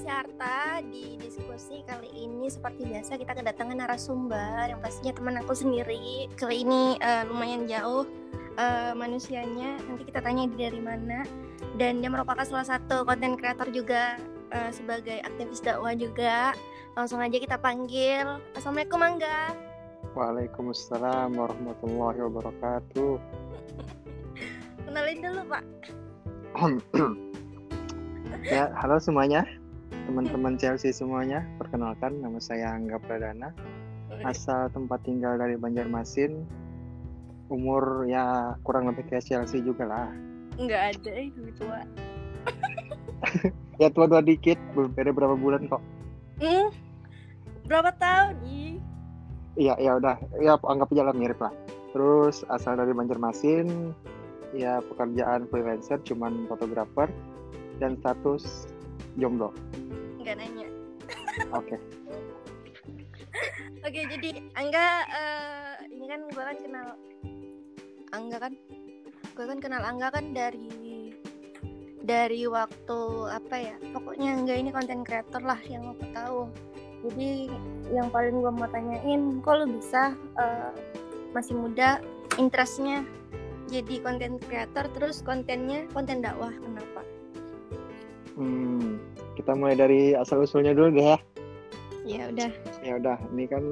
saya 0.00 0.24
Arta 0.24 0.80
di 0.88 1.20
diskusi 1.20 1.84
kali 1.84 2.08
ini 2.24 2.48
seperti 2.48 2.88
biasa 2.88 3.20
kita 3.20 3.36
kedatangan 3.36 3.84
narasumber 3.84 4.72
yang 4.72 4.80
pastinya 4.80 5.12
teman 5.12 5.36
aku 5.44 5.52
sendiri. 5.52 6.24
Kali 6.40 6.64
ini 6.64 6.96
uh, 7.04 7.28
lumayan 7.28 7.68
jauh 7.68 8.08
uh, 8.56 8.96
manusianya. 8.96 9.76
Nanti 9.84 10.08
kita 10.08 10.24
tanya 10.24 10.48
dia 10.56 10.72
dari 10.72 10.80
mana. 10.80 11.20
Dan 11.76 12.00
dia 12.00 12.08
merupakan 12.08 12.40
salah 12.48 12.64
satu 12.64 13.04
konten 13.04 13.36
kreator 13.36 13.68
juga 13.68 14.16
uh, 14.56 14.72
sebagai 14.72 15.20
aktivis 15.20 15.60
dakwah 15.60 15.92
juga. 15.92 16.56
Langsung 16.96 17.20
aja 17.20 17.36
kita 17.36 17.60
panggil. 17.60 18.40
Assalamualaikum 18.56 19.04
Angga. 19.04 19.52
Waalaikumsalam 20.16 21.36
warahmatullahi 21.36 22.24
wabarakatuh. 22.24 23.20
Kenalin 24.88 25.18
dulu 25.20 25.42
Pak. 25.44 25.64
Ya 28.40 28.72
halo 28.72 28.96
semuanya 28.96 29.59
teman-teman 30.06 30.54
Chelsea 30.56 30.94
semuanya 30.94 31.44
perkenalkan 31.60 32.20
nama 32.20 32.38
saya 32.40 32.72
Angga 32.72 32.96
Pradana. 33.02 33.52
Asal 34.24 34.68
tempat 34.72 35.00
tinggal 35.04 35.40
dari 35.40 35.56
Banjarmasin 35.56 36.44
umur 37.50 38.06
ya 38.06 38.54
kurang 38.62 38.86
lebih 38.92 39.08
kayak 39.10 39.26
Chelsea 39.26 39.60
juga 39.64 39.88
lah. 39.88 40.08
Nggak 40.56 40.82
ada 40.96 41.12
itu 41.18 41.40
tua. 41.58 41.80
Ya 43.80 43.88
tua-tua 43.88 44.20
dikit 44.20 44.60
beda 44.76 45.08
berapa 45.08 45.40
bulan 45.40 45.64
kok. 45.64 45.80
Hmm, 46.36 46.68
berapa 47.64 47.88
tahun 47.96 48.36
iya 49.60 49.76
ya 49.76 50.00
udah 50.00 50.16
ya 50.40 50.56
anggap 50.56 50.88
aja 50.92 51.02
lah 51.10 51.16
mirip 51.16 51.40
lah. 51.40 51.52
Terus 51.92 52.46
asal 52.48 52.80
dari 52.80 52.92
Banjarmasin 52.96 53.92
ya 54.56 54.80
pekerjaan 54.82 55.46
freelancer 55.50 56.00
cuman 56.02 56.46
fotografer 56.50 57.10
dan 57.78 57.96
status 58.02 58.69
jomblo? 59.18 59.50
Nggak 60.20 60.36
nanya. 60.38 60.68
Oke. 61.54 61.74
Okay. 61.74 61.78
oke 63.86 63.90
okay, 63.90 64.04
jadi 64.10 64.30
Angga 64.58 64.86
uh, 65.08 65.74
ini 65.88 66.06
kan 66.10 66.20
gue 66.28 66.42
kan 66.42 66.58
kenal 66.58 66.88
Angga 68.10 68.38
kan? 68.38 68.52
Gue 69.34 69.46
kan 69.46 69.58
kenal 69.62 69.82
Angga 69.82 70.08
kan 70.14 70.34
dari 70.34 71.14
dari 72.02 72.42
waktu 72.50 73.00
apa 73.30 73.56
ya? 73.56 73.76
Pokoknya 73.94 74.36
Angga 74.38 74.54
ini 74.58 74.70
konten 74.74 75.06
creator 75.06 75.42
lah 75.42 75.58
yang 75.66 75.94
aku 75.94 76.04
tahu. 76.12 76.40
Jadi 77.00 77.48
yang 77.90 78.12
paling 78.12 78.44
gue 78.44 78.52
mau 78.52 78.68
tanyain 78.68 79.40
kok 79.40 79.54
lo 79.56 79.64
bisa 79.64 80.12
uh, 80.36 80.70
masih 81.32 81.54
muda 81.56 82.02
interestnya 82.38 83.06
jadi 83.70 84.02
konten 84.02 84.42
creator 84.42 84.90
terus 84.98 85.22
kontennya 85.22 85.86
konten 85.94 86.20
dakwah 86.20 86.50
kenapa 86.50 86.99
Hmm, 88.38 89.02
kita 89.34 89.52
mulai 89.56 89.74
dari 89.74 90.14
asal 90.14 90.44
usulnya 90.44 90.76
dulu 90.76 90.94
deh 90.94 91.06
ya. 91.14 91.18
Ya 92.06 92.22
udah. 92.32 92.50
Ya 92.80 92.92
udah, 92.96 93.16
ini 93.36 93.44
kan 93.50 93.64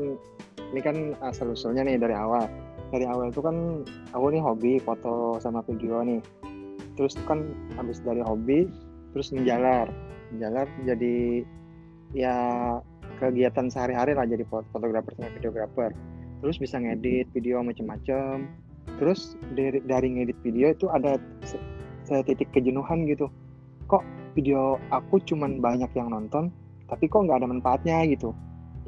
ini 0.74 0.80
kan 0.84 0.96
asal 1.24 1.54
usulnya 1.54 1.86
nih 1.86 1.96
dari 1.96 2.12
awal. 2.12 2.44
Dari 2.88 3.04
awal 3.04 3.32
itu 3.32 3.40
kan 3.44 3.84
aku 4.16 4.26
nih 4.32 4.42
hobi 4.42 4.72
foto 4.80 5.36
sama 5.40 5.64
video 5.64 6.00
nih. 6.04 6.20
Terus 6.96 7.16
kan 7.28 7.44
habis 7.76 8.00
dari 8.04 8.20
hobi 8.20 8.68
terus 9.16 9.32
menjalar. 9.32 9.88
Menjalar 10.32 10.68
jadi 10.84 11.44
ya 12.16 12.36
kegiatan 13.20 13.68
sehari-hari 13.68 14.16
lah 14.16 14.24
jadi 14.28 14.44
fotografer 14.48 15.12
sama 15.16 15.32
videografer. 15.36 15.90
Terus 16.44 16.56
bisa 16.60 16.76
ngedit 16.80 17.28
video 17.32 17.60
macam-macam. 17.64 18.48
Terus 18.98 19.36
dari 19.56 19.80
dari 19.84 20.08
ngedit 20.16 20.38
video 20.44 20.72
itu 20.72 20.88
ada 20.92 21.16
titik 22.24 22.48
kejenuhan 22.52 23.04
gitu. 23.08 23.28
Kok 23.88 24.04
video 24.34 24.80
aku 24.92 25.20
cuman 25.24 25.60
banyak 25.62 25.90
yang 25.96 26.12
nonton 26.12 26.52
tapi 26.88 27.04
kok 27.08 27.28
nggak 27.28 27.44
ada 27.44 27.48
manfaatnya 27.48 28.04
gitu. 28.08 28.32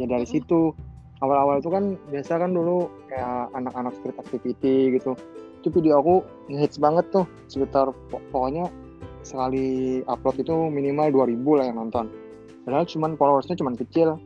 Ya 0.01 0.09
dari 0.09 0.25
situ 0.25 0.73
awal-awal 1.21 1.61
itu 1.61 1.69
kan 1.69 2.01
biasa 2.09 2.41
kan 2.41 2.57
dulu 2.57 2.89
kayak 3.13 3.53
anak-anak 3.53 3.93
street 4.01 4.17
activity 4.17 4.97
gitu. 4.97 5.13
Itu 5.61 5.69
video 5.69 6.01
aku 6.01 6.25
ngehits 6.49 6.81
banget 6.81 7.13
tuh 7.13 7.29
sekitar 7.53 7.93
pokoknya 8.09 8.73
sekali 9.21 10.01
upload 10.09 10.41
itu 10.41 10.57
minimal 10.73 11.13
2000 11.13 11.59
lah 11.61 11.65
yang 11.69 11.77
nonton. 11.77 12.09
Padahal 12.65 12.89
cuman 12.89 13.21
followersnya 13.21 13.61
cuman 13.61 13.77
kecil. 13.77 14.17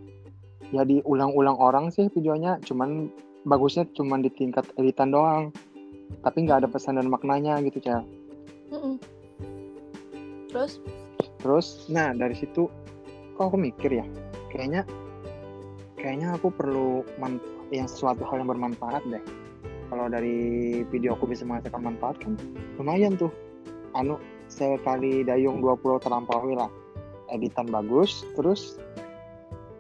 Ya 0.71 0.87
diulang-ulang 0.87 1.59
orang 1.59 1.91
sih 1.91 2.07
videonya 2.15 2.63
cuman 2.63 3.11
bagusnya 3.47 3.91
cuman 3.95 4.23
di 4.23 4.31
tingkat 4.31 4.71
editan 4.79 5.11
doang. 5.11 5.51
Tapi 6.23 6.47
nggak 6.47 6.63
ada 6.63 6.69
pesan 6.71 7.03
dan 7.03 7.11
maknanya 7.11 7.59
gitu 7.67 7.83
cel 7.83 8.07
terus 10.55 10.79
terus 11.45 11.85
nah 11.93 12.17
dari 12.17 12.33
situ 12.33 12.73
kok 13.37 13.53
aku 13.53 13.61
mikir 13.61 14.01
ya 14.01 14.07
kayaknya 14.49 14.89
kayaknya 16.05 16.37
aku 16.37 16.53
perlu 16.53 17.01
yang 17.73 17.89
sesuatu 17.89 18.29
hal 18.29 18.45
yang 18.45 18.53
bermanfaat 18.53 19.01
deh. 19.09 19.25
Kalau 19.89 20.13
dari 20.13 20.37
video 20.93 21.17
aku 21.17 21.25
bisa 21.25 21.49
menghasilkan 21.49 21.81
manfaat 21.81 22.21
kan 22.21 22.37
lumayan 22.77 23.17
tuh. 23.17 23.33
Anu 23.97 24.21
sekali 24.53 25.25
dayung 25.25 25.65
20 25.65 26.05
terlampaui 26.05 26.61
lah. 26.61 26.69
Editan 27.33 27.73
bagus 27.73 28.29
terus 28.37 28.77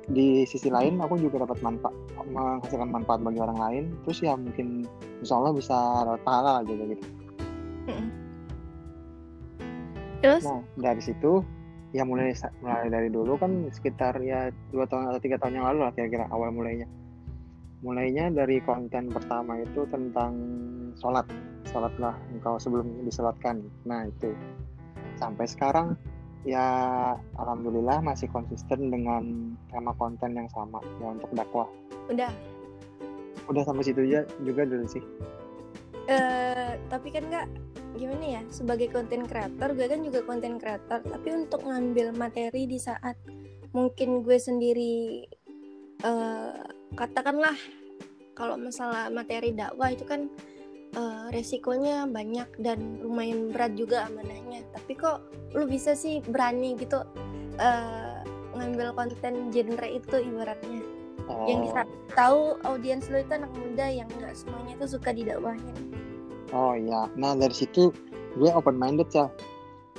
di 0.08 0.48
sisi 0.48 0.72
lain 0.72 1.00
aku 1.00 1.16
juga 1.20 1.44
dapat 1.44 1.60
manfaat 1.60 1.92
menghasilkan 2.24 2.88
manfaat 2.88 3.20
bagi 3.20 3.44
orang 3.44 3.58
lain. 3.60 3.84
Terus 4.08 4.24
ya 4.24 4.32
mungkin 4.32 4.88
insya 5.20 5.36
Allah 5.36 5.52
bisa 5.52 5.76
dapat 6.08 6.20
pahala 6.24 6.64
juga 6.64 6.96
gitu 6.96 7.04
terus? 10.24 10.44
Nah 10.48 10.60
dari 10.80 11.02
situ. 11.04 11.44
Ya 11.94 12.02
mulai 12.02 12.34
mulai 12.58 12.90
dari 12.90 13.06
dulu 13.06 13.38
kan 13.38 13.70
sekitar 13.70 14.18
ya 14.18 14.50
dua 14.74 14.82
tahun 14.90 15.14
atau 15.14 15.22
tiga 15.22 15.38
tahun 15.38 15.62
yang 15.62 15.66
lalu 15.70 15.86
lah 15.86 15.92
kira-kira 15.94 16.26
awal 16.34 16.50
mulainya. 16.50 16.90
Mulainya 17.86 18.34
dari 18.34 18.58
konten 18.66 19.14
pertama 19.14 19.62
itu 19.62 19.86
tentang 19.86 20.34
sholat. 20.98 21.22
Sholatlah 21.70 22.18
engkau 22.34 22.58
sebelum 22.58 23.06
disolatkan. 23.06 23.62
Nah 23.86 24.10
itu. 24.10 24.34
Sampai 25.22 25.46
sekarang 25.46 25.94
ya 26.42 26.66
alhamdulillah 27.38 28.02
masih 28.02 28.26
konsisten 28.34 28.90
dengan 28.90 29.54
tema 29.70 29.94
konten 29.94 30.34
yang 30.34 30.50
sama 30.50 30.82
ya 30.98 31.14
untuk 31.14 31.30
dakwah. 31.30 31.70
Udah? 32.10 32.34
Udah 33.46 33.62
sampai 33.62 33.86
situ 33.86 34.02
aja 34.10 34.26
juga 34.42 34.66
dulu 34.66 34.82
sih. 34.90 35.04
Uh, 36.10 36.74
tapi 36.90 37.14
kan 37.14 37.22
nggak 37.30 37.46
gimana 37.94 38.24
ya 38.40 38.42
sebagai 38.50 38.90
konten 38.90 39.24
kreator 39.24 39.72
gue 39.74 39.86
kan 39.86 40.00
juga 40.02 40.20
konten 40.26 40.58
kreator 40.58 41.00
tapi 41.02 41.28
untuk 41.30 41.62
ngambil 41.62 42.14
materi 42.14 42.66
di 42.66 42.78
saat 42.78 43.14
mungkin 43.74 44.22
gue 44.22 44.38
sendiri 44.38 45.26
uh, 46.02 46.62
katakanlah 46.94 47.54
kalau 48.34 48.58
masalah 48.58 49.10
materi 49.10 49.54
dakwah 49.54 49.94
itu 49.94 50.02
kan 50.02 50.26
uh, 50.98 51.30
resikonya 51.30 52.06
banyak 52.10 52.50
dan 52.58 52.98
lumayan 52.98 53.54
berat 53.54 53.78
juga 53.78 54.10
amanahnya. 54.10 54.66
Tapi 54.74 54.98
kok 54.98 55.22
lu 55.54 55.70
bisa 55.70 55.94
sih 55.94 56.18
berani 56.26 56.74
gitu 56.74 56.98
uh, 57.62 58.18
ngambil 58.54 58.94
konten 58.94 59.54
genre 59.54 59.86
itu 59.86 60.16
ibaratnya? 60.18 60.82
Oh. 61.24 61.48
yang 61.48 61.64
bisa 61.64 61.88
tahu 62.12 62.60
audiens 62.68 63.08
lu 63.08 63.16
itu 63.16 63.32
anak 63.32 63.48
muda 63.56 63.88
yang 63.88 64.04
nggak 64.20 64.36
semuanya 64.36 64.76
itu 64.76 64.86
suka 64.92 65.08
didakwahin 65.08 65.72
Oh 66.52 66.76
iya, 66.76 67.08
nah 67.16 67.32
dari 67.32 67.54
situ 67.54 67.88
gue 68.36 68.50
open 68.52 68.76
minded 68.76 69.08
ya. 69.14 69.30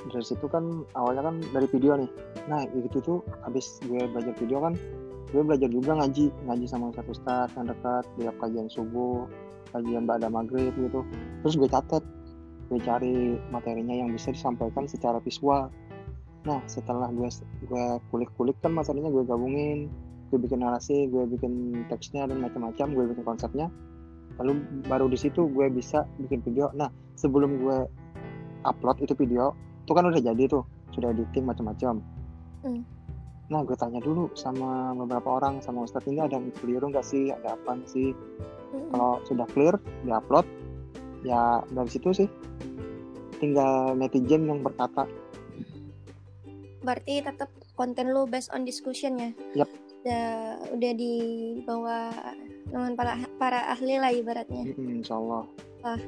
Dari 0.06 0.22
situ 0.22 0.46
kan 0.46 0.86
awalnya 0.94 1.26
kan 1.26 1.36
dari 1.50 1.66
video 1.66 1.98
nih. 1.98 2.10
Nah 2.46 2.62
itu 2.70 3.02
tuh 3.02 3.18
habis 3.42 3.82
gue 3.82 4.06
belajar 4.06 4.30
video 4.38 4.62
kan, 4.62 4.78
gue 5.34 5.42
belajar 5.42 5.66
juga 5.66 5.98
ngaji, 5.98 6.30
ngaji 6.46 6.66
sama 6.70 6.94
satu 6.94 7.10
ustadz 7.10 7.56
yang 7.58 7.66
dekat, 7.66 8.04
dia 8.14 8.30
kajian 8.38 8.70
subuh, 8.70 9.26
kajian 9.74 10.06
pada 10.06 10.30
maghrib 10.30 10.70
gitu. 10.78 11.02
Terus 11.42 11.54
gue 11.58 11.66
catat, 11.66 12.02
gue 12.70 12.78
cari 12.78 13.34
materinya 13.50 14.06
yang 14.06 14.14
bisa 14.14 14.30
disampaikan 14.30 14.86
secara 14.86 15.18
visual. 15.18 15.66
Nah 16.46 16.62
setelah 16.70 17.10
gue 17.10 17.26
gue 17.66 17.86
kulik-kulik 18.14 18.54
kan 18.62 18.70
materinya 18.70 19.10
gue 19.10 19.26
gabungin, 19.26 19.90
gue 20.30 20.38
bikin 20.38 20.62
narasi, 20.62 21.10
gue 21.10 21.26
bikin 21.26 21.82
teksnya 21.90 22.30
dan 22.30 22.38
macam-macam, 22.38 22.94
gue 22.94 23.04
bikin 23.10 23.24
konsepnya 23.26 23.66
lalu 24.40 24.60
baru 24.84 25.06
di 25.08 25.18
situ 25.18 25.48
gue 25.48 25.66
bisa 25.72 26.04
bikin 26.20 26.44
video. 26.44 26.68
Nah 26.76 26.92
sebelum 27.16 27.60
gue 27.60 27.78
upload 28.64 29.00
itu 29.00 29.16
video 29.16 29.56
itu 29.84 29.92
kan 29.94 30.04
udah 30.08 30.20
jadi 30.20 30.44
tuh. 30.50 30.64
Sudah 30.92 31.12
editing 31.12 31.44
macam-macam. 31.44 32.00
Mm. 32.64 32.82
nah 33.46 33.62
gue 33.62 33.78
tanya 33.78 34.02
dulu 34.02 34.26
sama 34.34 34.90
beberapa 34.98 35.38
orang 35.38 35.62
sama 35.62 35.86
ustadz 35.86 36.10
ini 36.10 36.18
ada 36.18 36.34
yang 36.34 36.50
keliru 36.58 36.90
nggak 36.90 37.06
sih? 37.06 37.30
Ada 37.30 37.54
apa 37.54 37.78
sih? 37.86 38.10
Mm. 38.74 38.90
kalau 38.90 39.12
sudah 39.22 39.46
clear 39.54 39.74
di 40.02 40.10
upload 40.10 40.46
ya 41.22 41.62
dari 41.70 41.90
situ 41.90 42.10
sih. 42.10 42.28
Tinggal 43.38 43.94
netizen 43.94 44.48
yang 44.48 44.64
berkata. 44.64 45.06
Berarti 46.82 47.22
tetap 47.22 47.50
konten 47.78 48.10
lo 48.10 48.26
based 48.26 48.50
on 48.50 48.64
discussion 48.66 49.18
ya? 49.20 49.30
Yep. 49.62 49.70
udah 50.06 50.26
udah 50.70 50.92
di 50.94 51.14
bawah 51.66 52.14
dengan 52.66 52.92
para 52.92 53.12
para 53.36 53.70
ahli 53.70 53.96
lah 53.96 54.10
ibaratnya. 54.10 54.62
Hmm, 54.68 54.96
insya 54.96 55.14
Allah. 55.14 55.42
Wah, 55.80 56.00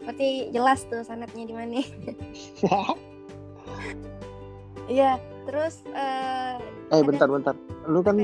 berarti 0.00 0.28
jelas 0.48 0.86
tuh 0.86 1.02
sanatnya 1.02 1.44
di 1.44 1.54
mana. 1.54 1.82
Iya, 4.88 5.20
terus 5.44 5.84
eh 5.86 6.56
Eh 6.56 6.64
Ada- 6.90 7.04
bentar 7.04 7.28
bentar. 7.28 7.52
Lu 7.84 8.00
kan 8.00 8.16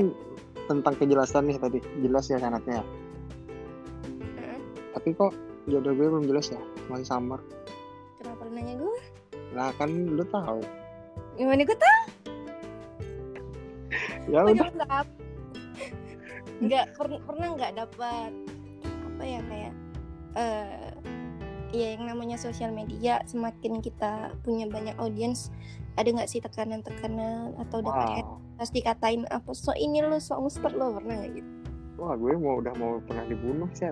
tentang 0.65 0.97
kejelasan 0.97 1.45
nih 1.45 1.61
tadi. 1.61 1.77
Jelas 2.01 2.25
ya 2.25 2.41
syaratnya. 2.41 2.81
eh, 4.35 4.57
Tapi 4.91 5.13
kok 5.13 5.29
jodoh 5.65 5.93
gue 5.93 6.07
belum 6.07 6.25
jelas 6.25 6.49
ya. 6.49 6.57
Masih 6.87 7.05
samar. 7.05 7.37
kenapa 8.17 8.41
lu 8.41 8.51
nanya 8.51 8.73
gue 8.75 8.97
Lah 9.53 9.69
kan 9.77 9.89
lu 10.09 10.25
tahu. 10.25 10.57
gimana 11.35 11.61
gue 11.61 11.77
tahu 11.77 12.01
Ya 14.25 14.41
udah. 14.41 15.05
Nggak 16.59 16.85
per- 16.95 17.23
pernah 17.23 17.47
nggak 17.53 17.73
dapat 17.75 18.31
apa 18.83 19.23
ya 19.23 19.39
kayak 19.43 19.73
eh 20.35 20.91
ya 21.71 21.87
yang 21.99 22.07
namanya 22.07 22.39
sosial 22.39 22.71
media 22.71 23.19
semakin 23.25 23.79
kita 23.79 24.31
punya 24.41 24.63
banyak 24.65 24.95
audiens 24.95 25.51
ada 25.95 26.07
nggak 26.07 26.27
sih 26.27 26.39
tekanan-tekanan 26.39 27.55
atau 27.59 27.79
dapat 27.79 28.19
hate 28.19 28.27
Wow. 28.27 28.39
terus 28.55 28.71
dikatain 28.71 29.23
apa 29.27 29.51
so 29.51 29.75
ini 29.75 29.99
lo 29.99 30.15
so 30.15 30.39
nguster 30.39 30.71
lo 30.71 30.95
pernah 30.95 31.19
nggak 31.19 31.31
gitu 31.35 31.51
Wah 31.95 32.15
gue 32.15 32.35
mau 32.35 32.59
udah 32.59 32.75
mau 32.75 32.99
pernah 33.03 33.23
dibunuh 33.23 33.67
sih. 33.71 33.87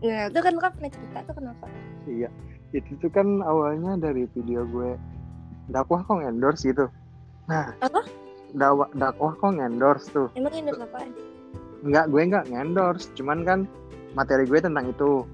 nah 0.00 0.32
itu 0.32 0.40
kan 0.40 0.52
lo 0.56 0.60
kan 0.60 0.72
pernah 0.72 0.88
cerita 0.88 1.18
tuh 1.24 1.34
kenapa 1.36 1.64
Iya. 2.08 2.28
Itu 2.72 2.96
tuh 2.96 3.12
kan 3.12 3.44
awalnya 3.44 4.00
dari 4.00 4.24
video 4.32 4.64
gue 4.64 4.96
dakwah 5.68 6.00
kok 6.00 6.24
endorse 6.24 6.64
gitu. 6.64 6.88
Nah. 7.44 7.76
Apa? 7.78 8.00
Dakwah 8.50 8.88
dakwah 8.96 9.36
kok 9.36 9.52
endorse 9.52 10.08
tuh. 10.08 10.32
emang 10.32 10.54
ini 10.56 10.72
apaan 10.72 11.12
Enggak, 11.80 12.12
gue 12.12 12.20
enggak 12.20 12.44
endorse, 12.52 13.08
cuman 13.16 13.38
kan 13.44 13.60
materi 14.12 14.44
gue 14.44 14.60
tentang 14.60 14.92
itu. 14.92 15.24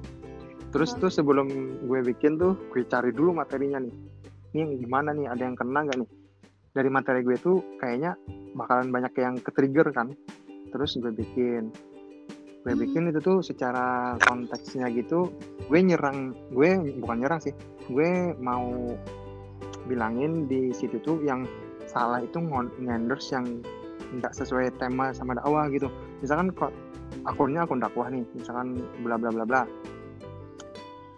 Terus 0.70 0.94
Hah? 0.94 1.00
tuh 1.06 1.10
sebelum 1.10 1.48
gue 1.86 2.00
bikin 2.06 2.38
tuh, 2.38 2.54
gue 2.70 2.86
cari 2.86 3.10
dulu 3.10 3.34
materinya 3.34 3.82
nih. 3.82 3.94
Ini 4.54 4.58
yang 4.62 4.72
gimana 4.78 5.10
nih, 5.10 5.26
ada 5.26 5.42
yang 5.42 5.56
kena 5.58 5.86
nggak 5.86 5.98
nih? 6.06 6.10
Dari 6.76 6.88
materi 6.92 7.20
gue 7.24 7.36
tuh 7.40 7.58
kayaknya 7.80 8.14
bakalan 8.54 8.92
banyak 8.92 9.12
yang 9.18 9.34
ke-trigger 9.40 9.90
kan. 9.90 10.14
Terus 10.70 11.00
gue 11.00 11.10
bikin. 11.10 11.72
Gue 12.62 12.74
Hmm. 12.74 12.82
bikin 12.82 13.02
itu 13.10 13.18
tuh 13.22 13.42
secara 13.42 14.18
konteksnya 14.26 14.90
gitu, 14.90 15.30
gue 15.70 15.80
nyerang, 15.82 16.34
gue 16.50 16.98
bukan 16.98 17.22
nyerang 17.22 17.40
sih, 17.42 17.54
gue 17.90 18.34
mau 18.42 18.94
bilangin 19.86 20.50
di 20.50 20.74
situ 20.74 20.98
tuh 21.02 21.22
yang 21.22 21.46
salah 21.86 22.18
itu 22.18 22.42
ngendorse 22.82 23.30
yang 23.38 23.46
nggak 24.18 24.34
sesuai 24.34 24.74
tema 24.82 25.14
sama 25.14 25.38
dakwah 25.38 25.70
gitu 25.70 25.86
misalkan 26.20 26.52
kok 26.52 26.72
akunnya 27.26 27.64
akun 27.66 27.82
dakwah 27.82 28.06
nih 28.10 28.22
misalkan 28.34 28.78
bla 29.02 29.16
bla 29.18 29.30
bla 29.32 29.44
bla. 29.44 29.62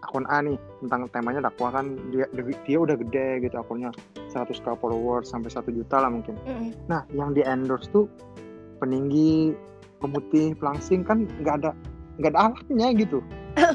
Akun 0.08 0.24
A 0.32 0.40
nih 0.40 0.56
tentang 0.80 1.04
temanya 1.12 1.52
dakwah 1.52 1.68
kan 1.74 1.92
dia 2.08 2.24
dia 2.64 2.78
udah 2.80 2.96
gede 2.96 3.44
gitu 3.48 3.56
akunnya. 3.60 3.92
100 4.28 4.60
k 4.60 4.66
followers 4.76 5.32
sampai 5.32 5.48
1 5.48 5.64
juta 5.72 6.04
lah 6.04 6.12
mungkin. 6.12 6.36
Mm-mm. 6.44 6.76
nah 6.84 7.04
yang 7.16 7.32
di 7.32 7.40
endorse 7.40 7.88
tuh 7.88 8.04
peninggi 8.76 9.56
pemutih 10.04 10.52
pelangsing 10.60 11.00
kan 11.02 11.24
nggak 11.40 11.64
ada 11.64 11.70
nggak 12.20 12.30
ada 12.36 12.40
alatnya 12.52 12.88
gitu. 12.96 13.18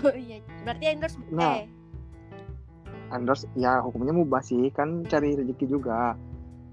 Oh 0.05 0.15
iya. 0.15 0.39
Berarti 0.63 0.83
endorse 0.93 1.17
Nah. 1.33 1.59
eh. 1.59 1.67
Endorse 3.13 3.45
ya 3.53 3.81
hukumnya 3.81 4.13
mubah 4.13 4.41
sih 4.41 4.69
kan 4.73 5.05
cari 5.05 5.37
rezeki 5.37 5.65
juga. 5.69 6.17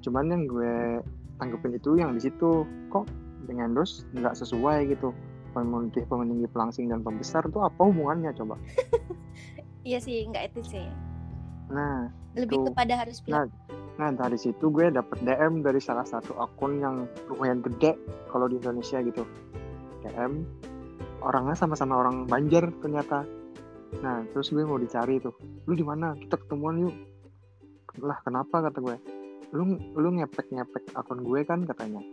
Cuman 0.01 0.33
yang 0.33 0.43
gue 0.49 1.05
tanggepin 1.37 1.77
itu 1.77 2.01
yang 2.01 2.17
di 2.17 2.21
situ. 2.25 2.65
Kok 2.89 3.05
dengan 3.47 3.73
endorse 3.73 4.05
nggak 4.17 4.37
sesuai 4.37 4.91
gitu. 4.93 5.13
Pemutih 5.51 6.07
peninggi 6.07 6.47
pelangsing 6.47 6.87
dan 6.87 7.03
pembesar 7.03 7.43
tuh 7.51 7.67
apa 7.67 7.81
hubungannya 7.83 8.31
coba? 8.35 8.55
Iya 9.81 9.97
sih 9.97 10.29
nggak 10.29 10.53
etis 10.53 10.77
sih. 10.77 10.85
Nah 11.73 12.13
lebih 12.37 12.61
Tuh. 12.61 12.65
kepada 12.69 13.01
harus 13.01 13.19
Nah, 13.27 13.49
bilang. 13.49 13.49
nah 13.97 14.11
dari 14.13 14.37
situ 14.37 14.69
gue 14.69 14.93
dapet 14.93 15.25
DM 15.25 15.65
dari 15.65 15.81
salah 15.81 16.05
satu 16.05 16.37
akun 16.37 16.85
yang 16.85 17.09
lumayan 17.33 17.65
gede 17.65 17.97
kalau 18.29 18.45
di 18.45 18.61
Indonesia 18.61 19.01
gitu. 19.01 19.25
DM 20.05 20.45
orangnya 21.25 21.57
sama-sama 21.57 21.97
orang 21.97 22.29
Banjar 22.29 22.69
ternyata. 22.85 23.25
Nah 24.05 24.21
terus 24.37 24.53
gue 24.53 24.63
mau 24.69 24.77
dicari 24.77 25.17
tuh. 25.17 25.33
Lu 25.65 25.73
di 25.73 25.83
mana? 25.83 26.13
Kita 26.13 26.37
ketemuan 26.37 26.77
yuk. 26.85 26.95
Lah 28.05 28.21
kenapa? 28.21 28.61
kata 28.61 28.79
gue. 28.85 28.97
Lu 29.57 29.65
lu 29.97 30.09
ngepek 30.13 30.53
ngepek 30.53 30.93
akun 30.93 31.25
gue 31.25 31.41
kan? 31.49 31.65
katanya 31.65 32.05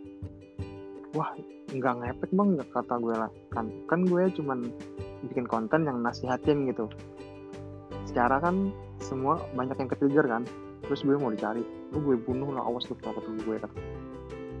wah 1.16 1.32
nggak 1.68 1.94
ngepek 2.00 2.30
bang 2.32 2.48
nggak 2.58 2.68
kata 2.72 2.94
gue 3.00 3.14
lah. 3.16 3.30
Kan 3.52 3.66
kan 3.88 4.04
gue 4.04 4.22
cuman 4.36 4.68
bikin 5.28 5.44
konten 5.48 5.88
yang 5.88 6.00
nasihatin 6.04 6.68
gitu. 6.68 6.88
Secara 8.08 8.40
kan 8.40 8.72
semua 9.00 9.40
banyak 9.56 9.76
yang 9.76 9.88
ketrigger 9.88 10.26
kan. 10.28 10.42
Terus 10.84 11.04
gue 11.04 11.16
mau 11.16 11.32
dicari. 11.32 11.64
Lu 11.92 12.00
gue 12.04 12.16
bunuh 12.20 12.52
lah 12.52 12.64
awas 12.64 12.88
lu 12.88 12.96
kalau 13.00 13.16
ketemu 13.20 13.38
gue 13.44 13.56
kata. 13.60 13.78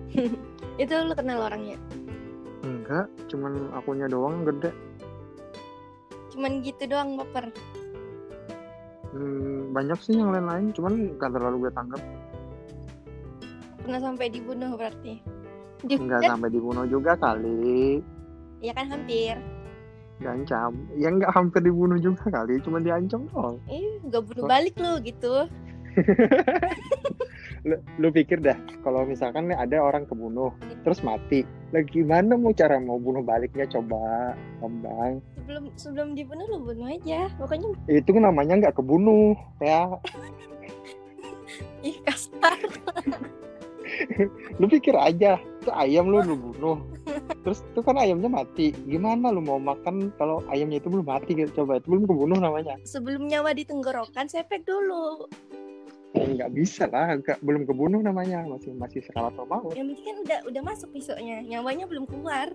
Itu 0.82 0.92
lu 1.04 1.14
kenal 1.16 1.48
orangnya? 1.48 1.76
Enggak 2.64 3.08
cuman 3.28 3.72
akunnya 3.76 4.08
doang 4.08 4.44
gede. 4.44 4.72
Cuman 6.32 6.60
gitu 6.64 6.84
doang 6.88 7.16
baper? 7.16 7.52
Hmm, 9.08 9.72
banyak 9.72 9.98
sih 10.04 10.20
yang 10.20 10.30
lain-lain. 10.32 10.70
Cuman 10.76 11.16
gak 11.16 11.32
terlalu 11.32 11.66
gue 11.66 11.72
tanggap. 11.72 12.02
Pernah 13.80 14.00
sampai 14.04 14.28
dibunuh 14.28 14.76
berarti 14.76 15.37
nggak 15.84 16.20
Di- 16.24 16.28
sampai 16.28 16.48
dibunuh 16.50 16.84
juga 16.90 17.14
kali. 17.14 18.02
Ya 18.58 18.74
kan 18.74 18.90
hampir. 18.90 19.38
Diancam. 20.18 20.74
Ya 20.98 21.08
nggak 21.14 21.30
hampir 21.30 21.62
dibunuh 21.62 21.98
juga 22.02 22.26
kali 22.26 22.58
cuma 22.66 22.82
diancam 22.82 23.30
doang. 23.30 23.56
Eh 23.70 24.02
gak 24.10 24.26
bunuh 24.26 24.44
Kok? 24.46 24.50
balik 24.50 24.74
lu 24.78 24.92
gitu. 25.06 25.34
Lu, 27.66 27.74
lu 27.98 28.14
pikir 28.14 28.38
dah 28.38 28.54
kalau 28.86 29.02
misalkan 29.02 29.50
ada 29.50 29.82
orang 29.82 30.06
kebunuh 30.06 30.54
terus 30.86 31.02
mati 31.02 31.42
lah 31.74 31.82
gimana 31.82 32.38
mau 32.38 32.54
cara 32.54 32.78
mau 32.78 33.02
bunuh 33.02 33.18
baliknya? 33.26 33.66
Coba 33.66 34.30
bang 34.62 35.18
sebelum 35.34 35.64
sebelum 35.74 36.08
dibunuh 36.14 36.46
lu 36.46 36.58
bunuh 36.70 36.86
aja. 36.86 37.26
Pokoknya 37.34 37.74
itu 37.90 38.14
kan 38.14 38.30
namanya 38.30 38.54
nggak 38.62 38.78
kebunuh 38.78 39.34
ya. 39.58 39.90
Ih 41.88 41.98
kasar 42.06 42.58
lu 44.60 44.66
pikir 44.68 44.94
aja 44.94 45.38
itu 45.38 45.70
ayam 45.74 46.08
lu 46.08 46.22
lu 46.24 46.34
bunuh. 46.36 46.78
Terus 47.44 47.60
itu 47.60 47.80
kan 47.84 47.96
ayamnya 48.00 48.30
mati. 48.30 48.72
Gimana 48.86 49.28
lu 49.32 49.44
mau 49.44 49.60
makan 49.60 50.12
kalau 50.16 50.40
ayamnya 50.48 50.80
itu 50.80 50.88
belum 50.88 51.06
mati? 51.06 51.36
Gitu 51.36 51.52
coba 51.64 51.80
itu 51.80 51.88
belum 51.90 52.04
kebunuh 52.08 52.38
namanya. 52.40 52.76
Sebelum 52.88 53.28
nyawa 53.28 53.52
di 53.52 53.64
tenggorokan 53.68 54.28
sepek 54.30 54.64
dulu. 54.64 55.28
Ya, 56.16 56.24
nggak 56.24 56.50
bisa 56.56 56.88
lah 56.88 57.20
nggak 57.20 57.40
belum 57.44 57.68
kebunuh 57.68 58.00
namanya. 58.00 58.48
Masih 58.48 58.72
masih 58.76 59.04
sekarat 59.04 59.36
maut. 59.36 59.76
Yang 59.76 59.96
penting 59.96 60.06
kan 60.06 60.16
udah 60.24 60.38
udah 60.48 60.62
masuk 60.64 60.88
pisaunya 60.94 61.44
nyawanya 61.44 61.84
belum 61.84 62.08
keluar. 62.08 62.48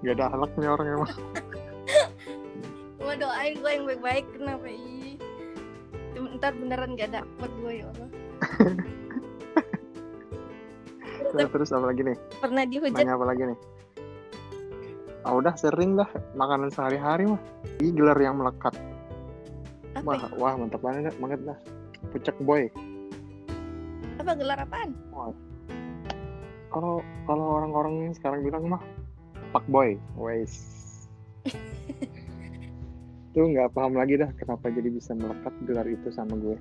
Nggak 0.00 0.14
ada 0.16 0.26
halaknya 0.32 0.68
orang 0.72 0.86
emang. 0.96 1.12
Gua 2.98 3.14
doain 3.14 3.56
gue 3.56 3.72
yang 3.72 3.86
baik-baik 3.88 4.26
kenapa 4.36 4.68
Cuma 4.68 4.87
ntar 6.38 6.54
beneran 6.54 6.94
gak 6.94 7.10
dapet 7.10 7.50
gue 7.58 7.72
ya 7.82 7.84
Allah. 7.90 8.08
Nah, 11.28 11.44
terus 11.44 11.68
apa 11.76 11.92
lagi 11.92 12.00
nih? 12.08 12.16
Pernah 12.40 12.64
dihujat? 12.64 13.04
Nanya 13.04 13.14
apa 13.20 13.26
lagi 13.28 13.42
nih? 13.52 13.58
Ah 15.28 15.36
udah 15.36 15.54
sering 15.60 15.98
dah 15.98 16.08
makanan 16.32 16.72
sehari-hari 16.72 17.28
mah. 17.28 17.40
Ini 17.84 17.90
gelar 17.92 18.16
yang 18.16 18.40
melekat. 18.40 18.72
Apa 19.92 20.08
wah 20.08 20.16
ya? 20.16 20.28
wah 20.40 20.54
mantap 20.56 20.80
banget 20.80 21.12
banget 21.20 21.40
dah. 21.44 21.58
Pucak 22.14 22.36
boy. 22.40 22.72
Apa 24.16 24.32
gelar 24.40 24.56
apaan? 24.62 24.96
Kalau 26.72 27.04
kalau 27.28 27.44
orang-orang 27.60 28.08
sekarang 28.16 28.40
bilang 28.40 28.64
mah 28.72 28.82
pak 29.52 29.64
boy. 29.68 30.00
Wes 30.16 30.64
tuh 33.38 33.46
nggak 33.54 33.70
paham 33.70 33.94
lagi 33.94 34.18
dah 34.18 34.34
kenapa 34.34 34.66
jadi 34.74 34.90
bisa 34.90 35.14
melekat 35.14 35.54
gelar 35.62 35.86
itu 35.86 36.10
sama 36.10 36.34
gue. 36.34 36.58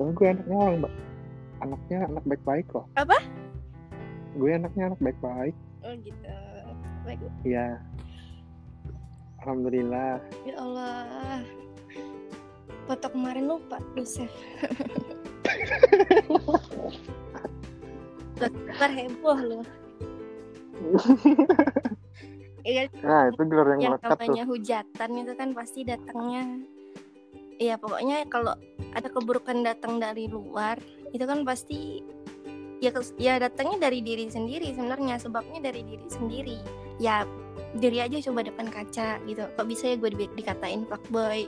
Soalnya 0.00 0.16
gue 0.16 0.26
anaknya 0.32 0.56
orang 0.56 0.80
ba- 0.80 0.96
anaknya 1.60 1.98
anak 2.08 2.24
baik-baik 2.24 2.66
loh. 2.72 2.88
Apa? 2.96 3.20
gue 4.34 4.50
anaknya 4.50 4.90
anak 4.90 5.00
baik-baik. 5.04 5.54
Oh 5.84 5.92
gitu. 6.00 6.32
Baik. 7.04 7.20
Ya 7.44 7.76
alhamdulillah. 9.44 10.18
Ya 10.48 10.54
Allah. 10.56 11.44
Foto 12.84 13.08
kemarin 13.12 13.48
lupa 13.48 13.80
buset 13.96 14.28
Ntar 18.76 18.90
heboh 18.92 19.38
lu 19.40 19.60
Iya 22.64 22.88
nah 23.04 23.28
itu 23.28 23.44
gelar 23.44 23.76
yang, 23.76 23.80
yang 23.80 23.92
melekat 24.00 24.18
tuh. 24.24 24.44
hujatan 24.48 25.10
itu 25.20 25.32
kan 25.36 25.52
pasti 25.52 25.84
datangnya. 25.84 26.64
Iya 27.60 27.76
pokoknya 27.76 28.24
kalau 28.32 28.56
ada 28.96 29.08
keburukan 29.12 29.60
datang 29.60 30.00
dari 30.00 30.32
luar 30.32 30.80
itu 31.12 31.28
kan 31.28 31.44
pasti 31.44 32.00
ya 32.80 32.88
ya 33.20 33.36
datangnya 33.38 33.86
dari 33.88 34.00
diri 34.00 34.32
sendiri 34.32 34.72
sebenarnya 34.72 35.20
sebabnya 35.20 35.60
dari 35.60 35.84
diri 35.84 36.08
sendiri. 36.08 36.56
Ya 36.96 37.28
diri 37.76 38.00
aja 38.00 38.16
coba 38.32 38.48
depan 38.48 38.72
kaca 38.72 39.20
gitu. 39.28 39.44
Kok 39.44 39.68
bisa 39.68 39.92
ya 39.92 40.00
gue 40.00 40.16
di- 40.16 40.32
dikatain 40.32 40.88
fuckboy 40.88 41.44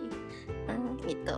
nah, 0.68 0.92
gitu. 1.08 1.32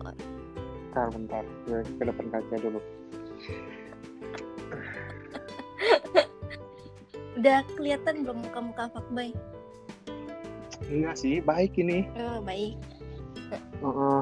Bentar 0.91 1.07
bentar. 1.15 1.47
Gue 1.71 1.87
ke 1.87 2.03
depan 2.03 2.27
kaca 2.35 2.55
dulu. 2.59 2.83
Udah 7.39 7.63
kelihatan 7.79 8.27
belum 8.27 8.43
muka-muka 8.43 8.91
fuckboy? 8.91 9.31
Enggak 10.87 11.15
sih 11.15 11.41
baik 11.41 11.75
ini 11.75 12.07
Oh, 12.15 12.39
baik. 12.41 12.79
Heeh. 13.83 14.21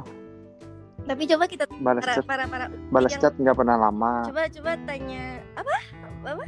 Tapi 1.07 1.23
coba 1.29 1.45
kita 1.47 1.65
balas 1.79 2.03
para 2.03 2.15
chat 2.15 2.25
para 2.27 2.45
para 2.47 2.67
balas 2.91 3.13
yang- 3.15 3.23
chat 3.23 3.35
nggak 3.37 3.55
pernah 3.55 3.77
lama 3.79 4.27
coba 4.27 4.43
coba 4.49 4.71
tanya 4.85 5.25
apa? 5.55 5.77
Apa? 6.27 6.47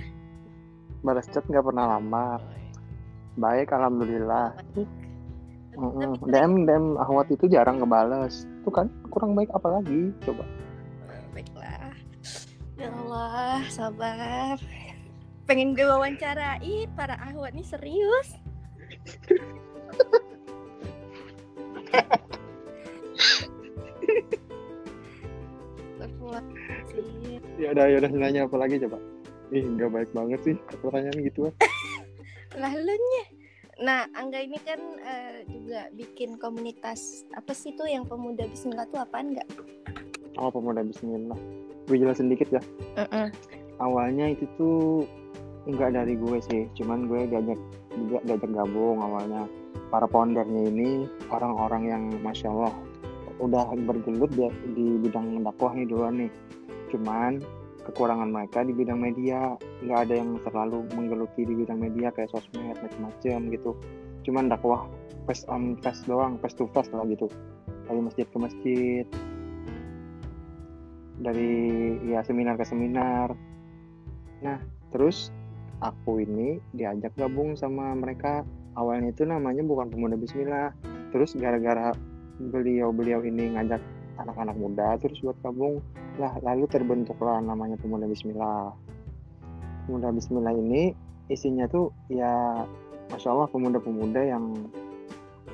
balas 0.99 1.27
chat 1.31 1.45
nggak 1.47 1.63
pernah 1.63 1.85
lama 1.95 2.43
baik 3.37 3.71
alhamdulillah 3.71 4.51
Baik. 4.75 4.89
Heeh. 5.79 6.11
Tapi 6.11 6.27
DM 6.27 6.67
DM 6.67 6.87
Ahwat 6.99 7.31
itu 7.31 7.47
jarang 7.47 7.79
ngebales 7.79 8.51
tuh 8.63 8.73
kan 8.75 8.91
kurang 9.09 9.39
baik 9.39 9.47
apalagi 9.55 10.11
coba 10.23 10.43
baiklah. 11.31 11.95
Ya 12.75 12.91
Allah, 12.91 13.63
sabar. 13.71 14.59
Pengen 15.47 15.75
gue 15.75 15.83
wawancarain 15.83 16.91
para 16.95 17.15
ahwat 17.17 17.55
nih 17.55 17.63
serius. 17.63 18.35
Ya 27.69 27.77
udah 27.77 27.85
ya 27.85 27.97
udah 28.01 28.11
nanya 28.17 28.41
apa 28.49 28.57
lagi 28.57 28.81
coba. 28.81 28.97
Ih 29.53 29.65
nggak 29.65 29.91
baik 29.93 30.11
banget 30.17 30.41
sih 30.41 30.57
pertanyaan 30.81 31.21
gitu 31.21 31.53
lah 32.61 32.73
lu 32.73 32.95
nya. 32.97 33.25
Nah, 33.79 34.01
Angga 34.17 34.43
ini 34.43 34.59
kan 34.65 34.81
eh, 35.05 35.47
juga 35.47 35.93
bikin 35.93 36.41
komunitas 36.41 37.29
apa 37.37 37.53
sih 37.53 37.77
tuh 37.77 37.87
yang 37.87 38.09
pemuda 38.09 38.49
Bismillah 38.49 38.89
tuh 38.89 39.05
apaan 39.05 39.37
nggak? 39.37 39.49
oh 40.41 40.49
pemuda 40.49 40.81
Bismillah. 40.81 41.37
Gue 41.85 42.01
jelasin 42.01 42.33
dikit 42.33 42.49
ya. 42.49 42.63
Awalnya 43.79 44.33
itu 44.33 44.49
tuh 44.57 45.05
nggak 45.69 45.93
dari 45.93 46.17
gue 46.17 46.39
sih 46.49 46.65
cuman 46.81 47.05
gue 47.05 47.29
diajak 47.29 47.61
juga 47.93 48.19
diajak 48.25 48.51
gabung 48.51 48.99
awalnya. 49.05 49.45
Para 49.93 50.09
foundernya 50.09 50.73
ini 50.73 51.05
orang-orang 51.29 51.83
yang 51.87 52.03
masya 52.25 52.49
Allah 52.49 52.73
udah 53.39 53.71
bergelut 53.87 54.33
di, 54.35 54.51
di 54.75 54.87
bidang 55.05 55.45
dakwah 55.45 55.77
nih 55.77 55.87
duluan 55.87 56.27
nih. 56.27 56.33
Cuman 56.91 57.39
kekurangan 57.89 58.29
mereka 58.29 58.61
di 58.63 58.77
bidang 58.77 59.01
media. 59.01 59.57
Nggak 59.81 59.99
ada 60.05 60.15
yang 60.15 60.31
terlalu 60.45 60.85
menggeluti 60.93 61.49
di 61.49 61.55
bidang 61.57 61.81
media 61.81 62.13
kayak 62.13 62.29
sosmed 62.29 62.77
macam-macam 62.77 63.39
gitu. 63.49 63.73
Cuman 64.29 64.53
dakwah 64.53 64.85
face 65.25 65.49
on 65.49 65.81
face 65.81 66.05
doang 66.05 66.37
face 66.45 66.53
to 66.53 66.69
face 66.77 66.93
lah 66.93 67.09
gitu. 67.09 67.33
Dari 67.89 68.01
masjid 68.05 68.27
ke 68.29 68.37
masjid. 68.37 69.05
Dari 71.19 71.53
ya 72.13 72.21
seminar 72.23 72.61
ke 72.61 72.65
seminar. 72.69 73.33
Nah 74.45 74.61
terus 74.93 75.33
aku 75.81 76.21
ini 76.21 76.61
diajak 76.77 77.17
gabung 77.17 77.57
sama 77.57 77.97
mereka. 77.97 78.45
Awalnya 78.79 79.11
itu 79.11 79.27
namanya 79.27 79.65
bukan 79.65 79.91
pemuda 79.91 80.15
Bismillah. 80.15 80.71
Terus 81.11 81.35
gara-gara 81.35 81.97
beliau-beliau 82.39 83.27
ini 83.27 83.59
ngajak 83.59 83.83
anak-anak 84.19 84.57
muda 84.59 84.99
terus 84.99 85.19
buat 85.23 85.39
gabung 85.43 85.83
lah 86.19 86.35
lalu 86.43 86.67
terbentuklah 86.67 87.39
namanya 87.39 87.79
pemuda 87.79 88.11
Bismillah 88.11 88.75
pemuda 89.87 90.11
Bismillah 90.11 90.55
ini 90.55 90.93
isinya 91.31 91.71
tuh 91.71 91.95
ya 92.11 92.67
masya 93.09 93.33
Allah 93.33 93.49
pemuda-pemuda 93.49 94.21
yang 94.27 94.53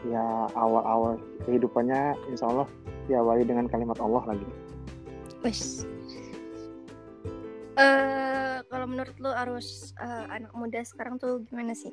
ya 0.09 0.49
awal-awal 0.57 1.21
kehidupannya 1.45 2.17
insya 2.33 2.49
Allah 2.49 2.69
diawali 3.09 3.45
dengan 3.45 3.69
kalimat 3.69 3.97
Allah 4.01 4.25
lagi 4.25 4.47
Wes. 5.45 5.85
Eh, 7.77 8.57
kalau 8.73 8.87
menurut 8.89 9.13
lu 9.21 9.29
arus 9.29 9.93
eh, 10.01 10.25
anak 10.33 10.53
muda 10.57 10.81
sekarang 10.81 11.21
tuh 11.21 11.45
gimana 11.45 11.77
sih? 11.77 11.93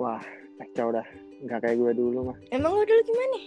wah 0.00 0.24
kacau 0.56 0.88
dah 0.96 1.04
nggak 1.44 1.60
kayak 1.60 1.76
gue 1.76 1.92
dulu 1.92 2.32
mah 2.32 2.36
Emang 2.52 2.72
lu 2.72 2.84
dulu 2.88 3.02
gimana? 3.04 3.38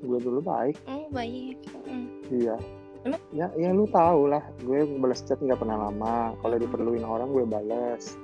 Gue 0.00 0.18
dulu 0.18 0.40
baik 0.40 0.76
Oh, 0.84 1.06
baik. 1.10 1.56
Mm. 1.84 2.06
iya 2.30 2.56
Emang? 3.00 3.20
ya 3.32 3.48
ya 3.56 3.72
lu 3.72 3.88
tau 3.88 4.28
lah 4.28 4.44
gue 4.60 4.84
balas 5.00 5.24
chat 5.24 5.36
nggak 5.36 5.56
pernah 5.56 5.88
lama 5.88 6.36
kalau 6.40 6.56
diperluin 6.56 7.00
orang 7.00 7.32
gue 7.32 7.44
balas 7.44 8.16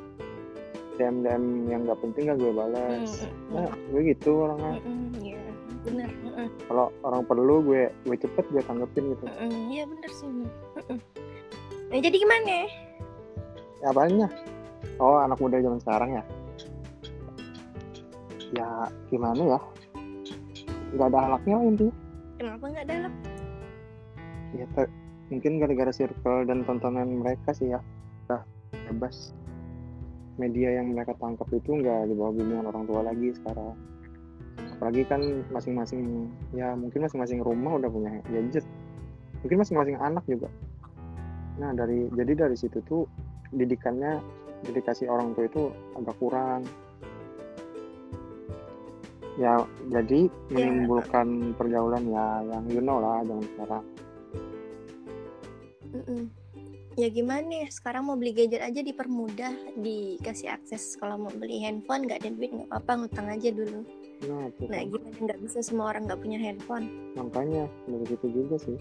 DM 0.96 1.20
DM 1.20 1.44
yang 1.68 1.80
nggak 1.84 2.00
penting 2.00 2.28
gak 2.28 2.36
gue 2.36 2.52
balas 2.52 3.24
Mm, 3.24 3.52
nah 3.52 3.68
gue 3.92 4.00
gitu 4.06 4.44
orangnya 4.44 4.80
mm, 4.80 4.88
mm, 4.88 5.08
Iya, 5.20 5.40
benar. 5.82 6.08
Mm, 6.12 6.32
mm, 6.32 6.48
kalau 6.68 6.86
orang 7.04 7.22
perlu 7.24 7.54
gue 7.62 7.82
gue 8.04 8.16
cepet 8.16 8.44
gue 8.48 8.62
tanggepin 8.64 9.04
gitu 9.12 9.24
mm, 9.24 9.36
mm. 9.38 9.62
Iya 9.70 9.84
benar 9.86 10.10
sih. 10.12 10.28
Mm, 10.28 10.48
mm. 10.92 10.98
Nah, 11.86 11.98
jadi 12.02 12.16
gimana? 12.16 12.56
ya 13.76 13.92
apanya 13.92 14.26
oh 14.96 15.20
anak 15.20 15.36
muda 15.36 15.60
zaman 15.60 15.76
sekarang 15.78 16.16
ya 16.16 16.24
ya 18.52 18.68
gimana 19.08 19.42
ya 19.46 19.60
nggak 20.94 21.08
ada 21.10 21.18
halaknya 21.18 21.54
lah 21.58 21.66
intinya 21.66 21.94
Kenapa 22.36 22.64
nggak 22.68 22.86
dalam? 22.86 23.12
ya 24.54 24.66
te- 24.76 24.92
mungkin 25.26 25.52
gara-gara 25.58 25.90
circle 25.90 26.46
dan 26.46 26.62
tontonan 26.68 27.08
mereka 27.24 27.50
sih 27.50 27.72
ya. 27.72 27.80
Udah 28.28 28.44
bebas. 28.92 29.32
Media 30.36 30.76
yang 30.76 30.92
mereka 30.92 31.16
tangkap 31.16 31.48
itu 31.50 31.80
nggak 31.80 32.12
di 32.12 32.14
bawah 32.14 32.32
bimbingan 32.36 32.68
orang 32.68 32.84
tua 32.84 33.00
lagi 33.02 33.32
sekarang. 33.40 33.72
Apalagi 34.76 35.02
kan 35.08 35.20
masing-masing 35.48 36.28
ya 36.52 36.76
mungkin 36.76 37.08
masing-masing 37.08 37.40
rumah 37.40 37.80
udah 37.80 37.88
punya 37.88 38.20
gadget. 38.28 38.64
Mungkin 39.40 39.58
masing-masing 39.64 39.96
anak 39.96 40.24
juga. 40.28 40.52
Nah 41.56 41.72
dari 41.72 42.12
jadi 42.12 42.46
dari 42.46 42.56
situ 42.56 42.84
tuh 42.84 43.08
didikannya 43.48 44.20
dedikasi 44.68 45.08
orang 45.08 45.32
tua 45.32 45.48
itu 45.48 45.72
agak 45.96 46.16
kurang 46.20 46.68
ya 49.36 49.60
jadi 49.92 50.32
menimbulkan 50.48 51.52
pergaulan 51.54 52.08
ya 52.08 52.26
yang 52.48 52.64
you 52.68 52.80
know 52.80 52.96
lah 52.96 53.20
zaman 53.20 53.44
sekarang 53.54 53.84
Mm-mm. 55.92 56.28
Ya 56.96 57.08
gimana 57.08 57.64
ya? 57.64 57.68
Sekarang 57.68 58.08
mau 58.08 58.16
beli 58.16 58.32
gadget 58.32 58.60
aja 58.60 58.80
dipermudah, 58.80 59.52
dikasih 59.76 60.48
akses. 60.48 60.96
Kalau 60.96 61.20
mau 61.20 61.28
beli 61.28 61.60
handphone 61.60 62.08
nggak 62.08 62.24
ada 62.24 62.32
duit 62.32 62.48
nggak 62.52 62.68
apa-apa, 62.68 62.92
ngutang 63.04 63.28
aja 63.28 63.48
dulu. 63.52 63.80
nah 64.16 64.48
itu 64.48 64.64
Nah 64.64 64.80
kan. 64.80 64.88
gimana 64.88 65.16
nggak 65.20 65.40
bisa 65.44 65.58
semua 65.60 65.92
orang 65.92 66.08
nggak 66.08 66.20
punya 66.20 66.40
handphone? 66.40 66.88
makanya 67.12 67.68
dari 67.84 68.04
situ 68.08 68.26
juga 68.32 68.56
sih 68.56 68.76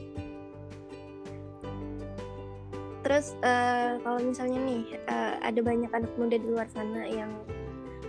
Terus 3.03 3.35
eh, 3.37 3.99
kalau 3.99 4.19
misalnya 4.23 4.59
nih 4.63 4.81
eh, 4.95 5.33
ada 5.43 5.59
banyak 5.59 5.91
anak 5.91 6.11
muda 6.15 6.39
di 6.39 6.47
luar 6.47 6.71
sana 6.71 7.03
yang 7.03 7.35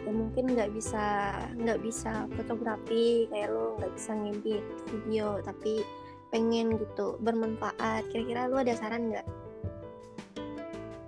ya 0.07 0.13
mungkin 0.15 0.55
nggak 0.55 0.71
bisa 0.71 1.35
nggak 1.59 1.83
bisa 1.83 2.31
fotografi 2.39 3.27
kayak 3.27 3.51
lo 3.51 3.75
nggak 3.83 3.93
bisa 3.99 4.15
ngedit 4.15 4.65
video 4.87 5.43
tapi 5.43 5.83
pengen 6.31 6.79
gitu 6.79 7.19
bermanfaat. 7.23 8.07
Kira-kira 8.11 8.51
lu 8.51 8.59
ada 8.59 8.75
saran 8.75 9.11
nggak? 9.11 9.27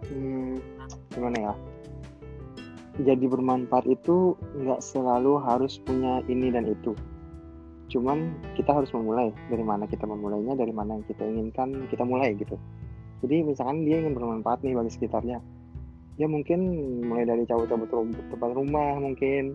Hmm, 0.09 0.57
gimana 1.15 1.37
ya? 1.39 1.55
Jadi 2.99 3.25
bermanfaat 3.31 3.87
itu 3.87 4.35
nggak 4.59 4.83
selalu 4.83 5.39
harus 5.43 5.79
punya 5.79 6.19
ini 6.27 6.51
dan 6.51 6.67
itu. 6.67 6.95
Cuman 7.89 8.35
kita 8.59 8.75
harus 8.75 8.91
memulai. 8.91 9.31
Dari 9.47 9.63
mana 9.63 9.87
kita 9.87 10.03
memulainya 10.07 10.59
dari 10.59 10.75
mana 10.75 10.99
yang 10.99 11.07
kita 11.07 11.23
inginkan 11.23 11.87
kita 11.87 12.03
mulai 12.03 12.35
gitu. 12.35 12.59
Jadi 13.23 13.47
misalkan 13.47 13.87
dia 13.87 14.03
ingin 14.03 14.15
bermanfaat 14.15 14.63
nih 14.63 14.75
bagi 14.75 14.91
sekitarnya 14.95 15.39
ya 16.19 16.27
mungkin 16.27 16.61
mulai 17.07 17.25
dari 17.25 17.47
cabut-cabut 17.47 17.89
rum- 17.95 18.27
tempat 18.35 18.51
rumah 18.53 18.99
mungkin. 18.99 19.55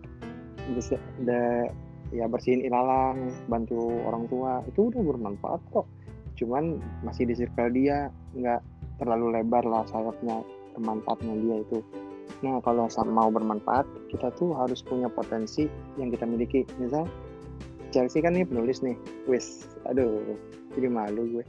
Bisa 0.73 0.95
ada 1.19 1.67
ya 2.15 2.25
bersihin 2.31 2.63
ilalang 2.63 3.35
bantu 3.51 3.99
orang 4.07 4.25
tua. 4.31 4.63
Itu 4.65 4.89
udah 4.89 5.03
bermanfaat 5.03 5.61
kok. 5.75 5.85
Cuman 6.39 6.79
masih 7.03 7.27
di 7.27 7.35
circle 7.35 7.69
dia 7.75 8.07
nggak 8.33 8.63
terlalu 8.97 9.37
lebar 9.37 9.67
lah 9.67 9.83
sayapnya 9.91 10.41
bermanfaatnya 10.73 11.35
dia 11.43 11.55
itu. 11.61 11.79
Nah 12.41 12.63
kalau 12.63 12.87
mau 13.11 13.27
bermanfaat 13.27 13.83
kita 14.07 14.31
tuh 14.39 14.55
harus 14.55 14.79
punya 14.81 15.11
potensi 15.11 15.67
yang 15.99 16.09
kita 16.09 16.23
miliki. 16.23 16.63
Misal 16.79 17.05
Chelsea 17.91 18.23
kan 18.23 18.33
nih 18.33 18.47
penulis 18.47 18.79
nih. 18.79 18.95
Wis 19.27 19.67
aduh 19.83 20.23
jadi 20.79 20.87
malu 20.87 21.27
gue. 21.27 21.45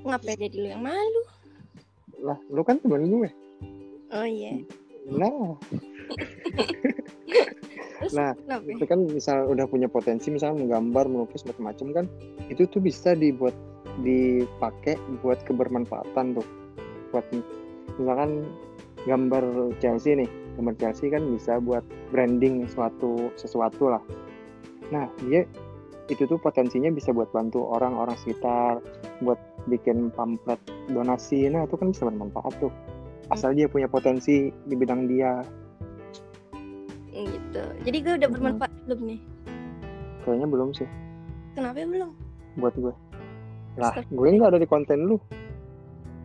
Ngapain 0.00 0.40
jadi 0.40 0.56
lu 0.56 0.68
yang 0.72 0.82
malu? 0.82 1.22
Lah 2.24 2.40
lu 2.48 2.64
kan 2.64 2.80
temen 2.80 3.04
gue 3.04 3.28
oh 4.14 4.26
iya. 4.26 4.60
Nah. 5.10 5.56
Nah, 8.16 8.32
kenapa? 8.32 8.64
itu 8.64 8.84
kan 8.88 9.00
misal 9.12 9.44
udah 9.52 9.68
punya 9.68 9.84
potensi 9.84 10.32
misalnya 10.32 10.64
menggambar 10.64 11.04
melukis 11.04 11.44
macam-macam 11.44 11.86
kan 11.92 12.04
itu 12.48 12.64
tuh 12.64 12.80
bisa 12.80 13.12
dibuat 13.12 13.52
dipakai 14.00 14.96
buat 15.20 15.44
kebermanfaatan 15.44 16.40
tuh. 16.40 16.46
Buat 17.12 17.28
misalkan 18.00 18.48
gambar 19.04 19.44
Chelsea 19.84 20.16
nih 20.16 20.28
gambar 20.56 20.74
Chelsea 20.80 21.12
kan 21.12 21.28
bisa 21.28 21.60
buat 21.60 21.84
branding 22.08 22.64
suatu 22.72 23.28
sesuatu 23.36 23.92
lah. 23.92 24.02
Nah 24.88 25.04
dia 25.28 25.44
itu 26.08 26.26
tuh 26.26 26.40
potensinya 26.40 26.90
bisa 26.90 27.14
buat 27.14 27.30
bantu 27.30 27.62
orang-orang 27.68 28.16
sekitar 28.18 28.80
buat 29.20 29.38
bikin 29.68 30.08
pamflet 30.16 30.58
donasi. 30.88 31.46
Nah 31.52 31.68
itu 31.68 31.76
kan 31.76 31.92
bisa 31.92 32.08
bermanfaat 32.08 32.54
tuh 32.58 32.72
asal 33.30 33.54
dia 33.54 33.70
punya 33.70 33.86
potensi 33.86 34.50
di 34.50 34.74
bidang 34.74 35.06
dia. 35.06 35.42
Gitu. 37.10 37.64
Jadi 37.86 37.98
gue 38.02 38.12
udah 38.18 38.28
Mm-mm. 38.30 38.34
bermanfaat 38.38 38.72
belum 38.86 39.00
nih? 39.06 39.20
Kayaknya 40.26 40.46
belum 40.46 40.68
sih. 40.74 40.88
Kenapa 41.54 41.82
belum? 41.82 42.10
Buat 42.58 42.74
gue. 42.78 42.94
Lah 43.78 43.94
gue 43.98 44.28
nggak 44.34 44.50
ada 44.54 44.60
di 44.60 44.68
konten 44.68 44.98
lu. 45.06 45.16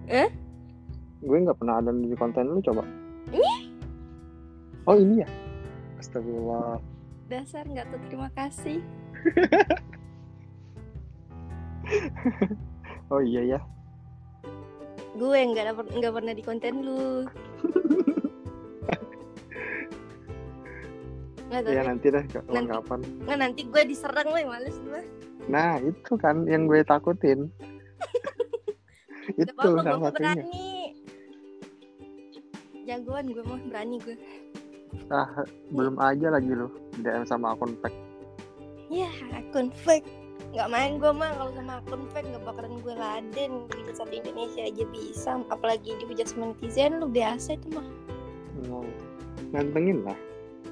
Eh? 0.05 0.29
gue 1.25 1.37
nggak 1.41 1.57
pernah 1.57 1.81
ada 1.81 1.89
di 1.89 2.13
konten 2.13 2.45
lu 2.45 2.61
coba. 2.61 2.85
Ini? 3.33 3.73
oh 4.85 4.93
ini 4.93 5.25
ya? 5.25 5.29
Astagfirullah. 5.97 6.77
Dasar 7.25 7.65
nggak 7.65 7.89
tuh 7.89 7.99
terima 8.05 8.29
kasih. 8.37 8.81
Oh 13.13 13.21
iya 13.21 13.45
ya 13.45 13.59
gue 15.15 15.39
nggak 15.55 15.65
nggak 15.75 16.13
pernah 16.13 16.33
di 16.35 16.43
konten 16.43 16.73
lu. 16.83 17.03
Nggak 21.45 21.61
tahu 21.61 21.71
ya 21.77 21.81
deh. 21.85 21.87
nanti 21.87 22.07
deh 22.09 22.23
kapan-kapan. 22.33 22.99
Nggak 23.21 23.37
nanti 23.37 23.61
gue 23.69 23.81
diserang 23.85 24.27
gue 24.33 24.43
males 24.43 24.77
gue 24.81 25.01
nah 25.45 25.77
itu 25.77 26.17
kan 26.17 26.41
yang 26.49 26.65
gue 26.65 26.81
takutin. 26.81 27.53
Itu 29.39 29.53
gue 29.53 29.77
satunya. 29.77 30.09
berani. 30.41 30.89
Jagoan 32.89 33.29
gue 33.29 33.43
mah 33.45 33.61
berani 33.69 33.97
gue 34.01 34.17
ah 35.13 35.45
belum 35.69 36.01
aja 36.01 36.33
lagi 36.33 36.49
lu 36.49 36.67
DM 37.01 37.25
sama 37.27 37.53
akun 37.53 37.77
pack 37.81 37.93
ya 38.89 39.09
akun 39.33 39.69
fake 39.85 40.07
nggak 40.55 40.71
main 40.71 40.91
gue 41.03 41.11
mah 41.11 41.35
kalau 41.35 41.51
sama 41.51 41.83
akun 41.83 42.07
fake 42.15 42.31
nggak 42.31 42.43
bakalan 42.47 42.79
gue 42.79 42.95
laden. 42.95 43.51
Dihujat 43.67 43.95
satu 43.99 44.13
Indonesia 44.15 44.63
aja 44.63 44.83
bisa. 44.87 45.31
Apalagi 45.51 45.99
dihujat 45.99 46.31
sama 46.31 46.55
netizen 46.55 47.03
lu 47.03 47.11
biasa 47.11 47.59
itu 47.59 47.67
mah 47.75 47.83
Oh, 48.71 48.87
nantengin 49.51 50.07
lah. 50.07 50.15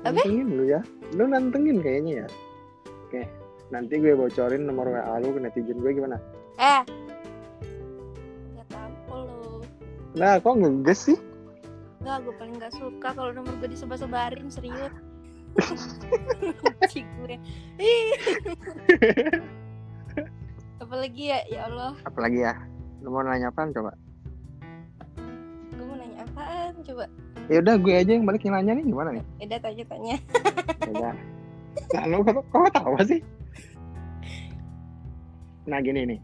Apa? 0.07 0.15
nantengin 0.15 0.47
lu 0.55 0.63
ya. 0.71 0.81
Lu 1.11 1.27
nantengin 1.27 1.83
kayaknya 1.83 2.23
ya. 2.23 2.27
Oke 3.05 3.27
nanti 3.73 3.97
gue 3.97 4.13
bocorin 4.13 4.69
nomor 4.69 4.85
WA 4.85 5.17
lu 5.17 5.33
ke 5.33 5.39
netizen 5.41 5.81
gue 5.81 5.91
gimana? 5.97 6.21
Eh. 6.61 6.81
Nggak 8.53 8.67
tahu 8.69 9.17
lo 9.17 9.65
nah 10.13 10.37
kok 10.37 10.53
ngeges 10.61 10.99
sih? 11.09 11.17
Enggak, 12.03 12.17
gue 12.27 12.33
paling 12.35 12.55
gak 12.59 12.73
suka 12.75 13.09
kalau 13.15 13.31
nomor 13.33 13.55
gue 13.63 13.71
disebar-sebarin 13.73 14.51
serius. 14.51 14.93
Benci 16.61 17.01
gue. 17.01 17.35
Apalagi 20.93 21.25
ya, 21.25 21.41
ya 21.49 21.65
Allah. 21.65 21.97
apalagi 22.05 22.45
ya? 22.45 22.53
Lu 23.01 23.09
mau 23.09 23.25
nanya 23.25 23.49
apaan 23.49 23.73
coba? 23.73 23.97
Gue 25.73 25.85
mau 25.89 25.97
nanya 25.97 26.21
apaan? 26.21 26.69
Coba. 26.85 27.09
ya 27.49 27.65
udah 27.65 27.81
gue 27.81 27.93
aja 27.97 28.11
yang 28.13 28.29
balik 28.29 28.45
yang 28.45 28.61
nanya 28.61 28.77
nih. 28.77 28.85
Gimana 28.85 29.09
nih? 29.17 29.25
Udah 29.41 29.57
tanya-tanya. 29.57 30.15
Ya 30.85 30.89
udah. 30.93 31.13
Nah 31.97 32.03
lu 32.13 32.21
kok 32.21 32.45
kok 32.45 32.69
tahu 32.77 32.93
sih? 33.09 33.25
Nah 35.65 35.81
gini 35.81 36.13
nih. 36.13 36.19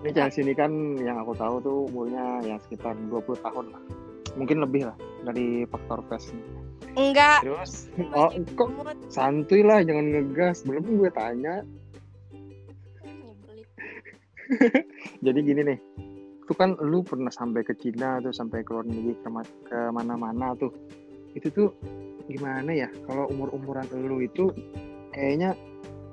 Ini 0.00 0.10
Chelsea 0.16 0.40
ini 0.40 0.56
kan 0.56 0.72
yang 0.96 1.20
aku 1.20 1.36
tahu 1.36 1.60
tuh 1.60 1.78
umurnya 1.92 2.40
ya 2.48 2.56
sekitar 2.64 2.96
20 2.96 3.44
tahun 3.44 3.76
lah. 3.76 3.82
Mungkin 4.40 4.64
lebih 4.64 4.88
lah 4.88 4.96
dari 5.28 5.68
faktor 5.68 6.00
face 6.08 6.32
Enggak. 6.96 7.44
terus 7.44 7.92
oh 8.16 8.32
kok 8.56 8.72
santuy 9.12 9.60
lah 9.60 9.84
jangan 9.84 10.16
ngegas. 10.16 10.64
Belum 10.64 10.80
gue 10.96 11.12
tanya. 11.12 11.60
jadi 15.24 15.38
gini 15.40 15.62
nih 15.64 15.78
itu 16.42 16.60
kan 16.60 16.74
lu 16.84 17.00
pernah 17.00 17.30
sampai 17.30 17.62
ke 17.62 17.72
Cina 17.78 18.20
tuh 18.20 18.34
sampai 18.34 18.60
ke 18.60 18.76
luar 18.76 18.84
negeri 18.84 19.16
ke, 19.16 19.30
ke 19.72 19.78
mana-mana 19.88 20.52
tuh. 20.58 20.68
Itu 21.32 21.48
tuh 21.48 21.68
gimana 22.28 22.68
ya? 22.74 22.92
Kalau 23.08 23.30
umur 23.32 23.54
umuran 23.56 23.88
lu 23.94 24.20
itu 24.20 24.52
kayaknya 25.16 25.56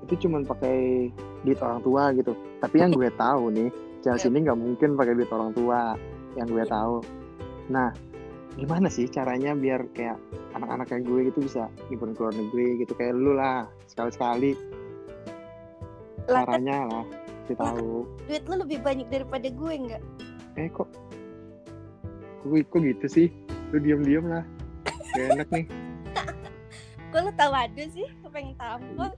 itu 0.06 0.16
cuman 0.28 0.48
pakai 0.48 1.10
duit 1.44 1.60
orang 1.60 1.84
tua 1.84 2.16
gitu. 2.16 2.32
Tapi 2.64 2.76
yang 2.78 2.96
gue 2.96 3.12
tahu 3.18 3.52
nih 3.52 3.70
Chelsea 4.00 4.32
ini 4.32 4.48
nggak 4.48 4.60
mungkin 4.64 4.96
pakai 4.96 5.18
duit 5.18 5.28
orang 5.34 5.52
tua 5.52 5.98
yang 6.40 6.48
gue 6.48 6.64
tahu. 6.64 7.04
Nah 7.74 7.92
gimana 8.56 8.88
sih 8.88 9.12
caranya 9.12 9.52
biar 9.60 9.92
kayak 9.92 10.24
anak-anak 10.56 10.88
kayak 10.88 11.04
gue 11.04 11.20
gitu 11.34 11.52
bisa 11.52 11.68
liburan 11.92 12.16
ke 12.16 12.22
luar 12.22 12.36
negeri 12.38 12.68
gitu? 12.86 12.94
Kayak 12.96 13.18
lu 13.20 13.36
lah 13.36 13.68
sekali-sekali. 13.92 14.56
Caranya 16.30 16.86
lah 16.86 17.06
kita 17.50 17.66
tahu 17.74 18.06
duit 18.30 18.44
lu 18.46 18.56
lebih 18.62 18.80
banyak 18.86 19.08
daripada 19.10 19.50
gue 19.50 19.74
enggak? 19.74 20.04
eh 20.56 20.70
kok 20.70 20.86
kok, 22.46 22.48
kok 22.70 22.80
gitu 22.86 23.06
sih 23.10 23.28
lu 23.74 23.82
diem-diem 23.82 24.26
lah 24.30 24.46
gak 25.18 25.26
enak 25.34 25.50
nih 25.50 25.66
Kok 27.10 27.26
lu 27.26 27.32
tahu 27.34 27.54
ada 27.58 27.84
sih? 27.90 28.06
Gue 28.22 28.30
pengen 28.30 28.54
tampol. 28.54 29.10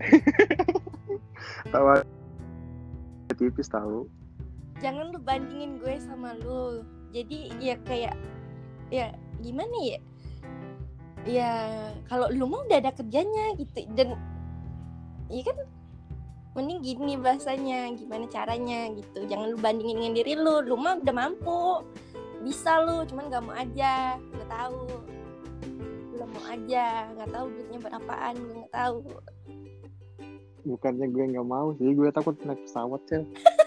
tawa 1.72 2.00
tipis 3.36 3.68
tahu 3.68 4.08
Jangan 4.80 5.12
lu 5.12 5.20
bandingin 5.20 5.76
gue 5.76 6.00
sama 6.00 6.32
lu. 6.40 6.80
Jadi 7.12 7.52
ya 7.60 7.76
kayak 7.84 8.16
ya 8.88 9.12
gimana 9.44 9.76
ya? 9.84 10.00
Ya 11.28 11.52
kalau 12.08 12.32
lu 12.32 12.48
mau 12.48 12.64
udah 12.64 12.80
ada 12.80 12.96
kerjanya 12.96 13.52
gitu 13.60 13.84
dan 13.92 14.16
iya 15.28 15.44
kan 15.44 15.58
mending 16.50 16.80
gini 16.82 17.14
bahasanya 17.14 17.94
gimana 17.94 18.26
caranya? 18.26 18.90
Gitu. 18.90 19.26
Jangan 19.26 19.54
lu 19.54 19.58
bandingin 19.58 19.96
dengan 20.02 20.14
diri 20.14 20.34
lu 20.34 20.60
lu 20.60 20.74
mah 20.74 20.98
udah 20.98 21.14
mampu. 21.14 21.62
Bisa 22.40 22.80
lu 22.82 23.04
cuman 23.04 23.28
gak 23.28 23.44
mau 23.44 23.54
aja 23.54 24.16
gak 24.16 24.48
tahu. 24.48 24.82
Belum 26.10 26.28
mau 26.30 26.44
aja 26.48 26.86
nggak 27.12 27.30
tahu 27.32 27.46
duitnya 27.48 27.78
berapaan 27.80 28.34
gue 28.36 28.54
nggak 28.60 28.74
tahu. 28.74 28.98
Bukannya 30.60 31.06
gue 31.08 31.24
nggak 31.32 31.48
mau 31.48 31.72
sih 31.76 31.92
gue 31.92 32.08
takut 32.12 32.36
naik 32.44 32.60
pesawat 32.64 33.00
cel. 33.08 33.24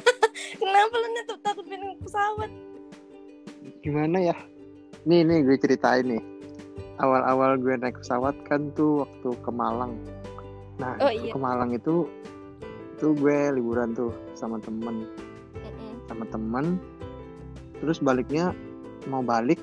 Kenapa 0.62 0.93
lu 0.93 1.08
netep 1.10 1.39
takut 1.41 1.65
pindah 1.65 1.98
pesawat? 1.98 2.52
Gimana 3.82 4.17
ya? 4.22 4.36
Nih 5.04 5.26
nih 5.26 5.41
gue 5.41 5.58
ceritain 5.58 6.06
nih. 6.06 6.22
Awal-awal 7.02 7.58
gue 7.58 7.74
naik 7.74 7.98
pesawat 8.06 8.38
kan 8.46 8.69
tuh 8.78 9.02
waktu 9.02 9.30
ke 9.41 9.50
Malang. 9.50 9.98
Nah 10.78 10.93
Oh, 11.02 11.10
iya. 11.10 11.34
ke 11.34 11.39
Malang 11.41 11.74
itu 11.74 12.06
itu 12.93 13.17
gue 13.17 13.38
liburan 13.58 13.97
tuh 13.97 14.13
sama 14.38 14.62
temen. 14.62 15.10
Mm-mm. 15.58 15.93
sama 16.08 16.25
temen. 16.29 16.65
Terus 17.82 17.99
baliknya 17.99 18.53
mau 19.10 19.19
balik 19.25 19.60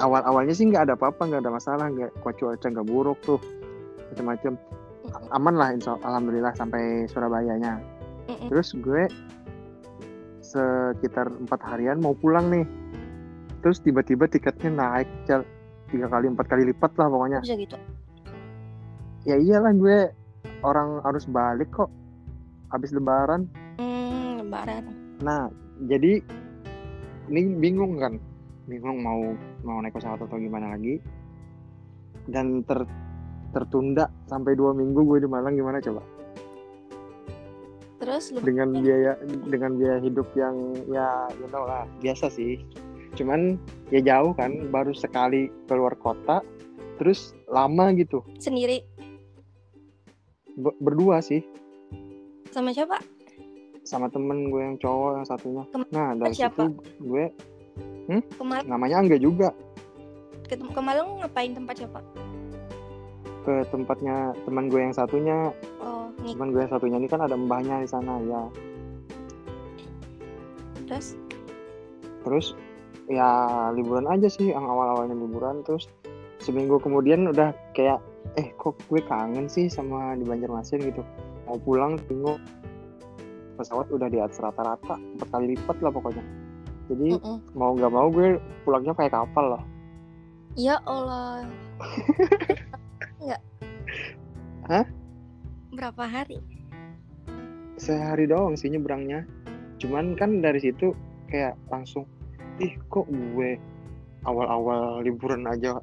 awal-awalnya 0.00 0.54
sih 0.56 0.70
nggak 0.70 0.88
ada 0.88 0.94
apa-apa 0.96 1.28
nggak 1.28 1.42
ada 1.44 1.52
masalah 1.52 1.86
nggak 1.92 2.10
kok 2.24 2.34
cuaca 2.40 2.66
nggak 2.66 2.88
buruk 2.88 3.18
tuh 3.20 3.38
macam-macam 4.10 4.56
aman 5.36 5.54
lah 5.54 5.68
insya 5.76 5.98
alhamdulillah 6.00 6.54
sampai 6.56 7.04
Surabayanya. 7.10 7.82
Mm-mm. 8.30 8.48
terus 8.48 8.70
gue 8.78 9.10
sekitar 10.40 11.26
empat 11.32 11.60
harian 11.64 11.98
mau 11.98 12.14
pulang 12.16 12.48
nih. 12.52 12.66
Terus 13.62 13.78
tiba-tiba 13.78 14.26
tiketnya 14.26 14.70
naik 14.74 15.08
tiga 15.92 16.06
kali 16.10 16.26
empat 16.26 16.46
kali 16.50 16.66
lipat 16.72 16.92
lah 16.98 17.06
pokoknya. 17.06 17.40
Bisa 17.44 17.56
gitu? 17.56 17.76
Ya 19.22 19.38
iyalah 19.38 19.70
gue 19.76 20.10
orang 20.66 20.98
harus 21.06 21.24
balik 21.30 21.70
kok 21.70 21.90
habis 22.72 22.90
lebaran. 22.96 23.44
Hmm, 23.76 24.40
lebaran. 24.40 24.88
Nah 25.20 25.52
jadi 25.84 26.24
ini 27.28 27.40
bingung 27.60 28.00
kan. 28.00 28.16
Bingung 28.64 29.04
mau 29.04 29.36
mau 29.62 29.78
naik 29.84 29.94
pesawat 29.94 30.24
atau 30.24 30.40
gimana 30.40 30.72
lagi. 30.74 30.98
Dan 32.26 32.64
ter 32.64 32.88
tertunda 33.52 34.08
sampai 34.24 34.56
dua 34.56 34.72
minggu 34.72 35.04
gue 35.04 35.18
di 35.20 35.28
Malang 35.28 35.52
gimana 35.52 35.78
coba? 35.84 36.00
Terus 38.00 38.32
lu? 38.32 38.40
Dengan 38.40 38.72
biaya 38.72 39.14
dengan 39.46 39.76
biaya 39.76 40.00
hidup 40.00 40.26
yang 40.34 40.56
ya 40.88 41.28
you 41.36 41.46
know 41.52 41.68
lah 41.68 41.84
biasa 42.00 42.32
sih. 42.32 42.58
Cuman 43.12 43.60
ya 43.92 44.00
jauh 44.00 44.32
kan 44.32 44.72
baru 44.72 44.96
sekali 44.96 45.52
keluar 45.68 45.92
kota 46.00 46.40
terus 46.96 47.36
lama 47.52 47.92
gitu. 47.92 48.24
Sendiri? 48.40 48.80
Be- 50.56 50.78
berdua 50.80 51.20
sih 51.20 51.44
sama 52.52 52.68
siapa? 52.70 53.00
Sama 53.82 54.06
temen 54.12 54.52
gue 54.52 54.60
yang 54.60 54.76
cowok 54.78 55.10
yang 55.18 55.26
satunya. 55.26 55.62
Tem- 55.72 55.88
nah 55.90 56.12
dari 56.14 56.34
siapa? 56.36 56.68
situ 56.68 56.76
gue 57.00 57.24
kemarin 58.36 58.64
namanya 58.68 59.00
Angga 59.00 59.16
juga. 59.16 59.50
Ketemu 60.46 60.70
ke 60.76 60.82
Malang 60.84 61.08
ngapain 61.24 61.56
tempat 61.56 61.74
siapa? 61.80 62.00
Ke 63.42 63.64
tempatnya 63.72 64.36
teman 64.44 64.68
gue 64.68 64.80
yang 64.84 64.94
satunya. 64.94 65.50
Oh 65.80 66.12
teman 66.20 66.52
gue 66.52 66.60
yang 66.62 66.70
satunya 66.70 66.96
ini 67.00 67.08
kan 67.08 67.24
ada 67.24 67.34
mbahnya 67.34 67.82
di 67.82 67.88
sana 67.88 68.20
ya. 68.28 68.42
Terus? 70.86 71.16
Terus 72.22 72.46
ya 73.10 73.28
liburan 73.74 74.06
aja 74.06 74.28
sih 74.28 74.52
yang 74.52 74.68
awal-awalnya 74.68 75.16
liburan. 75.16 75.64
Terus 75.64 75.88
seminggu 76.38 76.76
kemudian 76.78 77.26
udah 77.32 77.56
kayak 77.72 77.98
eh 78.38 78.52
kok 78.60 78.78
gue 78.86 79.00
kangen 79.02 79.50
sih 79.50 79.66
sama 79.66 80.14
di 80.14 80.22
Banjarmasin 80.22 80.84
gitu 80.84 81.02
mau 81.52 81.60
pulang 81.60 82.00
tengok 82.08 82.40
pesawat 83.60 83.86
udah 83.92 84.08
di 84.08 84.16
atas 84.16 84.40
rata-rata 84.40 84.96
empat 84.96 85.28
kali 85.28 85.52
lipat 85.52 85.76
lah 85.84 85.92
pokoknya 85.92 86.24
jadi 86.88 87.20
Mm-mm. 87.20 87.38
mau 87.52 87.76
nggak 87.76 87.92
mau 87.92 88.08
gue 88.08 88.40
pulangnya 88.64 88.96
kayak 88.96 89.12
kapal 89.12 89.60
lah 89.60 89.64
Ya 90.52 90.76
Allah. 90.84 91.48
Enggak. 93.24 93.40
Hah? 94.68 94.84
Berapa 95.72 96.04
hari? 96.04 96.44
sehari 97.82 98.30
doang 98.30 98.54
sih 98.54 98.70
nyebrangnya 98.70 99.26
cuman 99.82 100.14
kan 100.14 100.38
dari 100.38 100.62
situ 100.62 100.94
kayak 101.26 101.58
langsung 101.66 102.06
ih 102.62 102.78
kok 102.86 103.10
gue 103.10 103.58
awal-awal 104.22 105.02
liburan 105.02 105.50
aja 105.50 105.82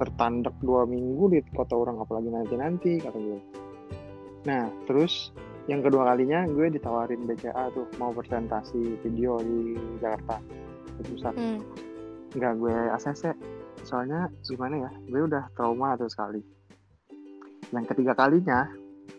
tertandak 0.00 0.56
dua 0.64 0.88
minggu 0.88 1.28
di 1.28 1.44
kota 1.52 1.76
orang 1.76 2.00
apalagi 2.00 2.32
nanti 2.32 2.54
nanti 2.56 2.90
kata 2.96 3.18
gue 3.20 3.40
nah 4.46 4.70
terus 4.86 5.34
yang 5.68 5.84
kedua 5.84 6.08
kalinya 6.08 6.48
gue 6.48 6.72
ditawarin 6.72 7.28
BCA 7.28 7.68
tuh 7.76 7.84
mau 8.00 8.08
presentasi 8.16 9.04
video 9.04 9.36
di 9.44 9.76
Jakarta. 10.00 10.40
Di 10.98 11.02
pusat 11.04 11.34
Hmm. 11.36 11.60
nggak 12.28 12.54
gue 12.60 12.76
ACC 12.92 13.32
soalnya 13.84 14.28
gimana 14.44 14.88
ya 14.88 14.90
gue 15.06 15.20
udah 15.28 15.44
trauma 15.52 15.94
tuh 16.00 16.08
sekali. 16.08 16.40
Yang 17.68 17.84
ketiga 17.92 18.16
kalinya 18.16 18.64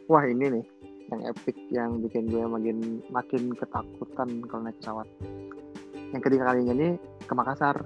wah 0.09 0.25
ini 0.25 0.57
nih 0.57 0.65
yang 1.09 1.21
epic 1.25 1.57
yang 1.69 2.01
bikin 2.01 2.29
gue 2.29 2.41
makin 2.45 3.01
makin 3.13 3.53
ketakutan 3.53 4.29
kalau 4.49 4.61
naik 4.65 4.77
pesawat. 4.81 5.07
Yang 6.09 6.21
ketiga 6.25 6.43
kalinya 6.49 6.73
ini 6.73 6.89
ke 7.29 7.33
Makassar. 7.37 7.77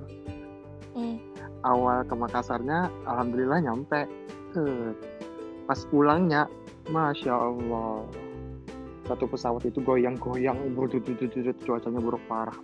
Hmm. 0.96 1.19
awal 1.63 2.04
ke 2.08 2.15
Makassarnya 2.15 2.88
alhamdulillah 3.08 3.60
nyampe. 3.60 4.08
Eh, 4.56 4.91
pas 5.63 5.80
pulangnya 5.88 6.48
masya 6.91 7.32
Allah 7.32 8.04
satu 9.04 9.28
pesawat 9.28 9.67
itu 9.67 9.84
goyang-goyang 9.84 10.56
cuacanya 11.67 12.00
buruk 12.00 12.24
parah. 12.32 12.56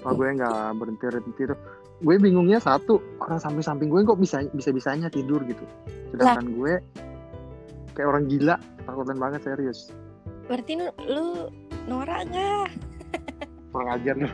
Wah, 0.00 0.12
gue 0.16 0.28
nggak 0.40 0.80
berhenti 0.80 1.04
berhenti 1.04 1.42
tuh. 1.52 1.58
Gue 2.00 2.16
bingungnya 2.16 2.56
satu 2.56 2.96
orang 3.20 3.36
samping-samping 3.36 3.92
gue 3.92 4.00
kok 4.08 4.16
bisa 4.16 4.48
bisa 4.56 4.72
bisanya 4.72 5.12
tidur 5.12 5.44
gitu. 5.44 5.60
Sedangkan 6.16 6.48
gue 6.56 6.80
kayak 7.92 8.08
orang 8.08 8.24
gila 8.32 8.56
ketakutan 8.80 9.18
banget 9.20 9.40
serius. 9.44 9.92
Berarti 10.48 10.80
lu, 10.80 10.88
lu 11.04 11.26
norak 11.84 12.24
nggak? 12.32 12.68
kurang 13.70 13.90
ajar 13.94 14.14
lu. 14.18 14.28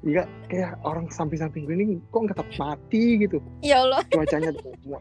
Enggak, 0.00 0.28
kayak 0.48 0.80
orang 0.80 1.12
samping-samping 1.12 1.68
gue 1.68 1.76
ini 1.76 2.00
kok 2.08 2.20
nggak 2.24 2.36
takut 2.36 2.56
mati 2.56 3.20
gitu. 3.20 3.40
Ya 3.64 3.84
Allah. 3.84 4.00
cuacanya 4.12 4.52
Kalau 4.56 5.00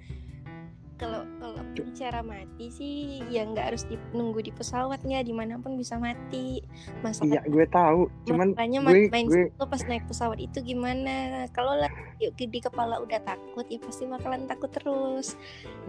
bicara 2.00 2.24
mati 2.24 2.72
sih 2.72 3.20
ya 3.28 3.44
nggak 3.44 3.76
harus 3.76 3.84
di, 3.84 4.00
nunggu 4.16 4.40
di 4.40 4.56
pesawat 4.56 5.04
nggak 5.04 5.28
di 5.28 5.36
mana 5.36 5.60
pun 5.60 5.76
bisa 5.76 6.00
mati. 6.00 6.64
iya 6.64 7.04
Masalah 7.04 7.44
gue 7.44 7.66
tahu 7.68 8.08
cuman 8.24 8.56
makanya 8.56 8.80
gue 8.88 9.12
main 9.12 9.28
gue 9.28 9.52
lo 9.60 9.68
pas 9.68 9.84
naik 9.84 10.08
pesawat 10.08 10.40
itu 10.40 10.64
gimana? 10.64 11.44
Kalau 11.52 11.76
yuk, 12.24 12.40
di 12.40 12.64
kepala 12.64 13.04
udah 13.04 13.20
takut 13.28 13.68
ya 13.68 13.84
pasti 13.84 14.08
bakalan 14.08 14.48
takut 14.48 14.72
terus. 14.72 15.36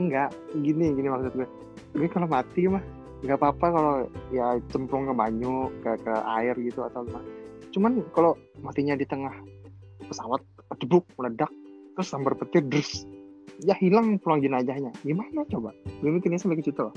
enggak 0.02 0.34
gini 0.58 0.98
gini 0.98 1.06
maksud 1.06 1.30
gue 1.30 1.46
gue 1.94 2.08
kalau 2.10 2.26
mati 2.26 2.66
mah 2.66 2.82
nggak 3.22 3.38
apa-apa 3.38 3.66
kalau 3.70 3.94
ya 4.34 4.58
cemplung 4.74 5.06
ke 5.06 5.14
banyu 5.14 5.70
ke 5.86 5.94
ke 5.94 6.14
air 6.42 6.58
gitu 6.58 6.82
atau 6.90 7.06
gimana 7.06 7.26
cuman 7.70 7.92
kalau 8.10 8.34
matinya 8.66 8.98
di 8.98 9.06
tengah 9.06 9.30
pesawat 10.10 10.42
debuk 10.82 11.06
meledak 11.14 11.54
terus 11.94 12.10
sambar 12.10 12.34
petir 12.34 12.66
terus 12.66 13.06
ya 13.64 13.74
hilang 13.76 14.16
pulang 14.20 14.40
jenazahnya 14.40 14.92
gimana 15.04 15.44
coba 15.48 15.70
gue 16.00 16.10
mikirnya 16.10 16.40
sampai 16.40 16.58
ke 16.60 16.64
situ 16.68 16.80
loh 16.80 16.94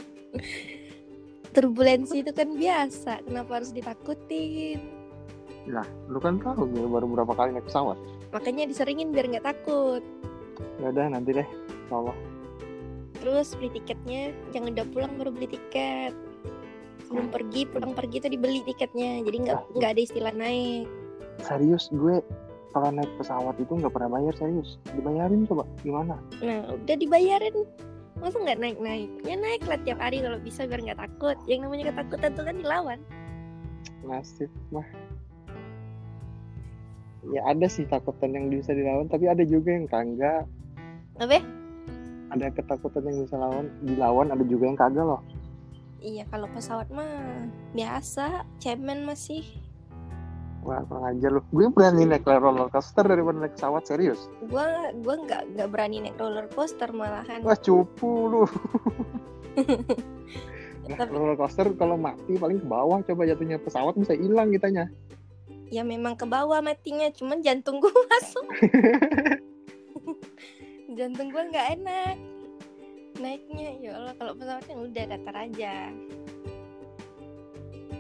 Turbulensi 1.54 2.26
itu 2.26 2.34
kan 2.34 2.58
biasa. 2.58 3.22
Kenapa 3.30 3.62
harus 3.62 3.70
ditakutin? 3.70 4.82
lu 6.12 6.20
kan 6.20 6.42
tahu 6.44 6.68
gue 6.68 6.84
baru 6.92 7.08
berapa 7.08 7.32
kali 7.40 7.56
naik 7.56 7.72
pesawat 7.72 7.96
Makanya 8.36 8.68
diseringin 8.68 9.16
biar 9.16 9.32
nggak 9.32 9.48
takut. 9.48 10.04
ya 10.84 10.92
udah 10.92 11.08
nanti 11.08 11.32
deh 11.32 11.48
Allah 11.88 12.12
Terus 13.24 13.56
beli 13.56 13.72
tiketnya 13.72 14.36
jangan 14.52 14.76
udah 14.76 14.88
pulang 14.92 15.14
baru 15.16 15.32
beli 15.32 15.48
tiket. 15.56 16.12
Sebelum 17.08 17.32
pergi 17.32 17.64
pulang 17.72 17.96
pergi 17.96 18.20
itu 18.20 18.28
dibeli 18.28 18.60
tiketnya. 18.68 19.24
Jadi 19.24 19.38
nggak 19.48 19.60
nggak 19.80 19.90
ada 19.96 20.02
istilah 20.04 20.34
naik. 20.36 20.92
serius 21.40 21.88
gue 21.96 22.20
kalau 22.74 22.90
naik 22.90 23.10
pesawat 23.16 23.56
itu 23.62 23.70
nggak 23.70 23.94
pernah 23.94 24.10
bayar 24.18 24.34
serius 24.34 24.82
dibayarin 24.92 25.46
coba 25.46 25.64
gimana 25.86 26.18
Nah 26.42 26.74
udah 26.74 26.96
dibayarin. 26.98 27.54
Masa 28.18 28.40
nggak 28.40 28.60
naik 28.60 28.78
naik? 28.82 29.10
Ya 29.24 29.36
naik 29.36 29.62
lah 29.68 29.78
tiap 29.84 30.00
hari 30.00 30.20
kalau 30.20 30.40
bisa 30.40 30.64
biar 30.66 30.82
nggak 30.82 30.98
takut. 30.98 31.38
Yang 31.46 31.60
namanya 31.68 31.94
ketakutan 31.94 32.32
tuh 32.34 32.46
kan 32.46 32.56
dilawan. 32.58 33.00
nasib 34.04 34.52
mah 34.68 34.84
ya 37.32 37.40
ada 37.48 37.72
sih 37.72 37.88
takutan 37.88 38.36
yang 38.36 38.52
bisa 38.52 38.76
dilawan 38.76 39.08
tapi 39.08 39.32
ada 39.32 39.48
juga 39.48 39.72
yang 39.72 39.88
kagak 39.88 40.44
Apa? 41.24 41.40
ada 42.36 42.52
ketakutan 42.52 43.08
yang 43.08 43.24
bisa 43.24 43.40
lawan 43.40 43.72
dilawan 43.80 44.28
ada 44.28 44.44
juga 44.44 44.68
yang 44.68 44.76
kagak 44.76 45.08
loh 45.08 45.24
Iya 46.04 46.28
kalau 46.28 46.52
pesawat 46.52 46.92
mah 46.92 47.08
biasa. 47.72 48.44
Cemen 48.60 49.08
masih. 49.08 49.48
Wah 50.64 50.80
kurang 50.88 51.06
ajar 51.12 51.30
loh 51.30 51.44
gue 51.46 51.68
berani 51.70 52.08
naik 52.08 52.24
roller 52.24 52.68
coaster 52.68 53.04
daripada 53.04 53.38
naik 53.38 53.54
pesawat 53.54 53.84
serius? 53.84 54.32
Gua 54.48 54.64
gua 55.00 55.16
nggak 55.20 55.42
nggak 55.54 55.70
berani 55.70 55.98
naik 56.02 56.16
roller 56.16 56.48
coaster 56.50 56.90
malahan. 56.90 57.44
wah 57.44 57.56
cupu 57.56 58.12
lu. 58.28 58.44
Nah, 60.84 61.00
Tapi- 61.00 61.16
roller 61.16 61.40
coaster 61.40 61.72
kalau 61.80 61.96
mati 61.96 62.36
paling 62.36 62.60
ke 62.60 62.68
bawah 62.68 63.00
coba 63.00 63.24
jatuhnya 63.24 63.56
pesawat 63.56 63.96
bisa 63.96 64.12
hilang 64.12 64.52
kitanya. 64.52 64.92
Ya 65.72 65.80
memang 65.80 66.20
ke 66.20 66.28
bawah 66.28 66.60
matinya, 66.60 67.08
cuman 67.08 67.40
jantung 67.40 67.80
gua 67.80 67.88
masuk. 68.12 68.44
jantung 71.00 71.32
gua 71.32 71.48
nggak 71.48 71.68
enak. 71.80 72.16
Naiknya 73.16 73.70
ya 73.80 73.92
Allah 73.96 74.14
kalau 74.20 74.36
pesawat 74.36 74.64
kan 74.68 74.78
udah 74.84 75.04
datar 75.08 75.36
aja. 75.40 75.74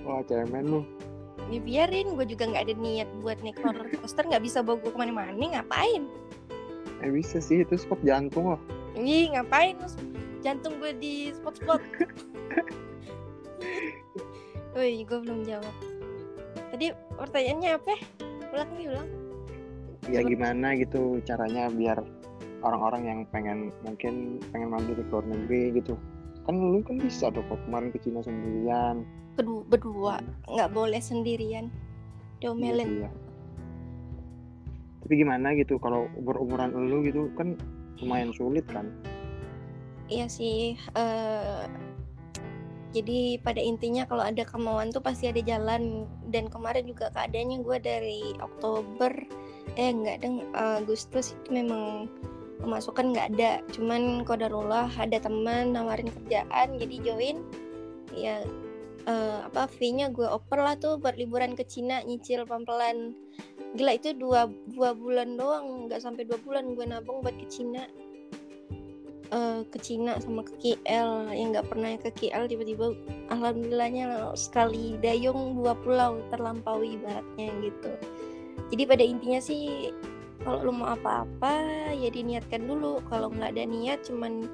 Wah 0.04 0.20
cemen 0.28 0.66
lu 0.68 0.82
dibiarin 1.50 2.18
gue 2.18 2.26
juga 2.26 2.50
nggak 2.50 2.64
ada 2.70 2.76
niat 2.78 3.10
buat 3.22 3.38
naik 3.42 3.62
roller 3.62 3.90
coaster 4.00 4.26
nggak 4.26 4.44
bisa 4.44 4.62
bawa 4.62 4.78
gue 4.82 4.92
ke 4.94 4.98
mana-mana 4.98 5.34
ngapain? 5.34 6.06
Eh 7.04 7.12
bisa 7.12 7.44
sih 7.44 7.62
itu 7.62 7.76
spot 7.76 8.00
jantung 8.02 8.56
loh. 8.56 8.62
Ih, 8.94 9.34
ngapain 9.34 9.78
lu 9.78 9.90
jantung 10.44 10.78
gue 10.78 10.92
di 11.00 11.32
spot-spot? 11.34 11.82
Woi, 14.76 15.08
gue 15.08 15.20
belum 15.24 15.48
jawab. 15.48 15.76
Tadi 16.74 16.92
pertanyaannya 17.18 17.70
apa 17.80 17.94
ulang 18.54 18.70
nih 18.78 18.88
ulang. 18.92 19.10
Ya 20.12 20.20
gimana 20.20 20.76
gitu 20.76 21.24
caranya 21.24 21.72
biar 21.72 22.04
orang-orang 22.60 23.04
yang 23.08 23.20
pengen 23.32 23.72
mungkin 23.88 24.44
pengen 24.52 24.70
mampir 24.74 25.00
ke 25.00 25.10
luar 25.10 25.26
negeri 25.26 25.80
gitu. 25.80 25.96
Kan 26.44 26.60
lu 26.60 26.84
kan 26.84 27.00
bisa 27.00 27.32
tuh 27.32 27.42
kok 27.48 27.60
kemarin 27.66 27.90
ke 27.96 28.04
Cina 28.04 28.20
sendirian 28.20 29.08
kedua 29.34 29.62
berdua 29.66 30.16
nggak 30.48 30.72
boleh 30.72 31.02
sendirian 31.02 31.68
diomelin 32.40 33.08
Iya. 33.08 33.12
tapi 35.04 35.14
gimana 35.20 35.52
gitu 35.58 35.76
kalau 35.80 36.08
berumuran 36.22 36.72
lu 36.72 37.04
gitu 37.04 37.28
kan 37.36 37.56
lumayan 38.00 38.32
sulit 38.36 38.66
kan 38.70 38.90
Iya 40.12 40.28
sih. 40.28 40.76
eh, 41.00 41.64
jadi 42.94 43.42
pada 43.42 43.58
intinya 43.58 44.06
kalau 44.06 44.22
ada 44.22 44.46
kemauan 44.46 44.94
tuh 44.94 45.02
pasti 45.02 45.26
ada 45.32 45.42
jalan. 45.42 46.06
Dan 46.30 46.52
kemarin 46.52 46.86
juga 46.86 47.10
keadaannya 47.10 47.58
gue 47.66 47.78
dari 47.82 48.22
Oktober, 48.38 49.10
eh 49.80 49.90
nggak 49.90 50.22
deng 50.22 50.46
Agustus 50.54 51.34
itu 51.34 51.64
memang 51.64 52.06
pemasukan 52.62 53.16
nggak 53.16 53.28
ada. 53.34 53.52
Cuman 53.74 54.22
kodarullah 54.28 54.92
ada 55.00 55.18
teman 55.18 55.74
nawarin 55.74 56.12
kerjaan, 56.12 56.78
jadi 56.78 56.96
join. 57.02 57.38
Ya 58.14 58.46
eh, 59.08 59.40
apa 59.44 59.68
fee-nya 59.68 60.12
gue 60.12 60.26
oper 60.28 60.60
lah 60.60 60.76
tuh 60.80 61.00
buat 61.00 61.16
liburan 61.20 61.56
ke 61.56 61.68
Cina 61.68 62.00
nyicil 62.04 62.48
pelan-pelan. 62.48 63.16
Gila 63.74 63.92
itu 63.98 64.14
dua, 64.14 64.48
dua 64.70 64.94
bulan 64.94 65.36
doang, 65.36 65.90
nggak 65.90 66.00
sampai 66.00 66.24
dua 66.30 66.38
bulan 66.42 66.78
gue 66.78 66.86
nabung 66.86 67.20
buat 67.26 67.36
ke 67.36 67.48
Cina. 67.50 67.84
Eh, 69.34 69.62
ke 69.66 69.82
Cina 69.82 70.22
sama 70.22 70.46
ke 70.46 70.54
KL 70.62 71.34
yang 71.34 71.58
nggak 71.58 71.66
pernah 71.66 71.98
ke 71.98 72.14
KL 72.14 72.46
tiba-tiba 72.46 72.94
alhamdulillahnya 73.34 74.38
sekali 74.38 74.94
dayung 75.02 75.58
dua 75.58 75.74
pulau 75.74 76.22
terlampaui 76.30 77.02
ibaratnya 77.02 77.50
gitu. 77.66 77.92
Jadi 78.70 78.84
pada 78.86 79.02
intinya 79.02 79.42
sih 79.42 79.90
kalau 80.46 80.70
lu 80.70 80.72
mau 80.76 80.94
apa-apa 80.94 81.66
ya 81.98 82.14
diniatkan 82.14 82.62
dulu. 82.70 83.02
Kalau 83.10 83.34
nggak 83.34 83.58
ada 83.58 83.66
niat 83.66 84.06
cuman 84.06 84.46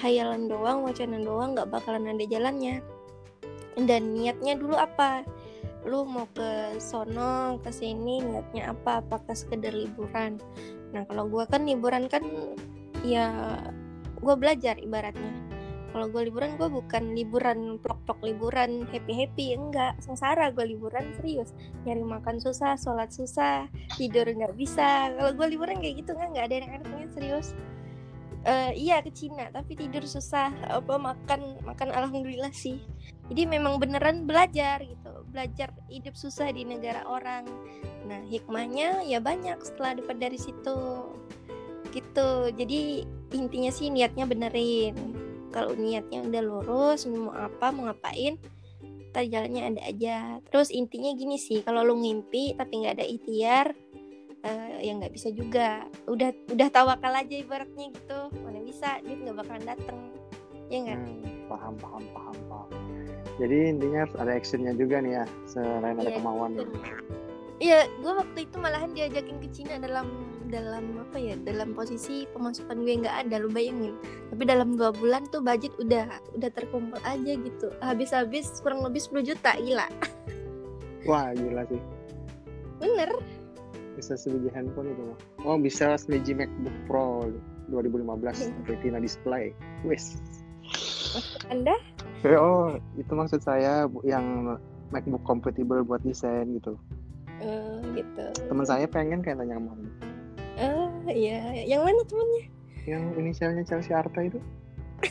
hayalan 0.00 0.48
doang 0.48 0.80
wacana 0.80 1.20
doang 1.20 1.52
nggak 1.52 1.68
bakalan 1.68 2.08
ada 2.08 2.24
jalannya 2.24 2.80
dan 3.76 4.12
niatnya 4.12 4.58
dulu 4.58 4.76
apa? 4.76 5.24
Lu 5.82 6.06
mau 6.06 6.28
ke 6.30 6.78
sono 6.78 7.58
ke 7.60 7.70
sini 7.74 8.22
niatnya 8.22 8.70
apa? 8.72 9.02
Apakah 9.02 9.34
sekedar 9.34 9.74
liburan? 9.74 10.38
Nah 10.92 11.02
kalau 11.08 11.26
gua 11.26 11.48
kan 11.48 11.64
liburan 11.64 12.06
kan 12.06 12.22
ya 13.02 13.58
gue 14.22 14.34
belajar 14.38 14.78
ibaratnya. 14.78 15.34
Kalau 15.92 16.08
gue 16.08 16.24
liburan 16.24 16.56
gue 16.56 16.72
bukan 16.72 17.12
liburan 17.12 17.76
plok-plok 17.76 18.24
liburan 18.24 18.88
happy 18.88 19.12
happy 19.12 19.52
enggak 19.52 19.92
sengsara 20.00 20.48
gue 20.48 20.64
liburan 20.64 21.12
serius. 21.20 21.52
Nyari 21.84 22.00
makan 22.00 22.40
susah 22.40 22.80
sholat 22.80 23.12
susah 23.12 23.68
tidur 24.00 24.24
nggak 24.24 24.56
bisa. 24.56 25.12
Kalau 25.12 25.36
gue 25.36 25.46
liburan 25.52 25.84
kayak 25.84 26.00
gitu 26.00 26.16
nggak 26.16 26.28
nggak 26.32 26.46
ada 26.48 26.54
enak-enaknya 26.64 27.08
serius 27.12 27.52
Eh, 28.42 28.74
iya 28.74 28.98
ke 28.98 29.14
Cina 29.14 29.54
tapi 29.54 29.78
tidur 29.78 30.02
susah 30.02 30.50
apa 30.66 30.98
makan 30.98 31.62
makan 31.62 31.88
alhamdulillah 31.94 32.50
sih. 32.50 32.82
Jadi 33.30 33.46
memang 33.46 33.78
beneran 33.78 34.26
belajar 34.26 34.82
gitu 34.82 35.22
belajar 35.30 35.70
hidup 35.86 36.18
susah 36.18 36.50
di 36.50 36.66
negara 36.66 37.06
orang. 37.06 37.46
Nah 38.02 38.18
hikmahnya 38.26 39.06
ya 39.06 39.22
banyak 39.22 39.62
setelah 39.62 39.94
dapat 40.02 40.18
dari 40.18 40.38
situ. 40.42 41.06
Gitu 41.94 42.30
jadi 42.58 43.06
intinya 43.30 43.70
sih 43.70 43.94
niatnya 43.94 44.26
benerin. 44.26 44.98
Kalau 45.54 45.78
niatnya 45.78 46.26
udah 46.26 46.42
lurus 46.42 47.06
mau 47.06 47.30
apa 47.30 47.70
mau 47.70 47.86
ngapain 47.86 48.42
tadi 49.14 49.30
jalannya 49.30 49.62
ada 49.70 49.82
aja. 49.86 50.18
Terus 50.50 50.74
intinya 50.74 51.14
gini 51.14 51.38
sih 51.38 51.62
kalau 51.62 51.86
lu 51.86 51.94
ngimpi 51.94 52.58
tapi 52.58 52.82
nggak 52.82 52.98
ada 52.98 53.06
ikhtiar 53.06 53.66
uh, 53.70 53.81
ya 54.82 54.92
nggak 54.98 55.14
bisa 55.14 55.30
juga 55.30 55.86
udah 56.04 56.30
udah 56.50 56.68
tawakal 56.68 57.14
aja 57.14 57.34
ibaratnya 57.38 57.94
gitu 57.94 58.18
mana 58.42 58.58
bisa 58.60 58.98
duit 59.00 59.22
nggak 59.22 59.38
bakalan 59.38 59.64
dateng 59.64 59.98
ya 60.68 60.78
nggak 60.82 60.98
Hmm, 60.98 61.22
paham, 61.46 61.74
paham, 61.78 62.04
paham, 62.10 62.36
paham. 62.48 62.68
Jadi 63.36 63.56
intinya 63.70 64.04
harus 64.04 64.16
ada 64.16 64.32
actionnya 64.32 64.72
juga 64.72 65.00
nih 65.00 65.20
ya, 65.20 65.24
selain 65.44 65.96
ada 65.96 66.08
Iya, 66.08 66.16
kemauan. 66.16 66.50
ya. 66.56 66.64
Iya, 67.60 67.78
gue 68.00 68.12
waktu 68.12 68.38
itu 68.48 68.56
malahan 68.58 68.90
diajakin 68.90 69.36
ke 69.38 69.48
Cina 69.52 69.76
dalam 69.78 70.08
dalam 70.48 70.84
apa 70.98 71.16
ya, 71.20 71.36
dalam 71.40 71.72
posisi 71.72 72.24
pemasukan 72.28 72.74
gue 72.80 73.04
nggak 73.04 73.16
ada, 73.28 73.36
lu 73.38 73.48
bayangin. 73.48 73.94
Tapi 74.32 74.42
dalam 74.44 74.74
dua 74.76 74.90
bulan 74.92 75.28
tuh 75.28 75.40
budget 75.40 75.72
udah 75.76 76.08
udah 76.34 76.50
terkumpul 76.52 76.98
aja 77.04 77.32
gitu. 77.36 77.68
Habis-habis 77.80 78.60
kurang 78.60 78.80
lebih 78.80 79.00
10 79.00 79.22
juta, 79.22 79.52
gila. 79.60 79.86
Wah, 81.04 81.30
gila 81.32 81.62
sih. 81.68 81.80
Bener. 82.80 83.10
Bisa 83.96 84.16
sebiji 84.16 84.48
handphone 84.56 84.92
itu 84.92 85.02
mah. 85.12 85.18
Oh, 85.44 85.56
bisa 85.60 85.96
sebiji 86.00 86.32
MacBook 86.32 86.76
Pro 86.88 87.28
2015 87.68 88.48
Hmm. 88.48 88.64
Retina 88.68 88.98
display. 88.98 89.52
Wes. 89.84 90.16
Anda? 91.52 91.76
Eh, 92.24 92.38
oh, 92.38 92.78
itu 92.96 93.12
maksud 93.12 93.44
saya 93.44 93.84
yang 94.06 94.56
MacBook 94.92 95.24
compatible 95.28 95.84
buat 95.84 96.00
desain 96.04 96.48
gitu. 96.56 96.78
Eh, 97.42 97.80
gitu. 97.98 98.24
Teman 98.48 98.64
saya 98.64 98.86
pengen 98.86 99.20
kayak 99.20 99.42
tanya 99.42 99.58
kamu. 99.58 99.70
Eh, 100.56 100.88
iya. 101.12 101.40
Yang 101.66 101.82
mana 101.90 102.00
temennya? 102.06 102.44
Yang 102.86 103.02
inisialnya 103.18 103.62
Chelsea 103.66 103.94
Arta 103.94 104.20
itu? 104.22 104.38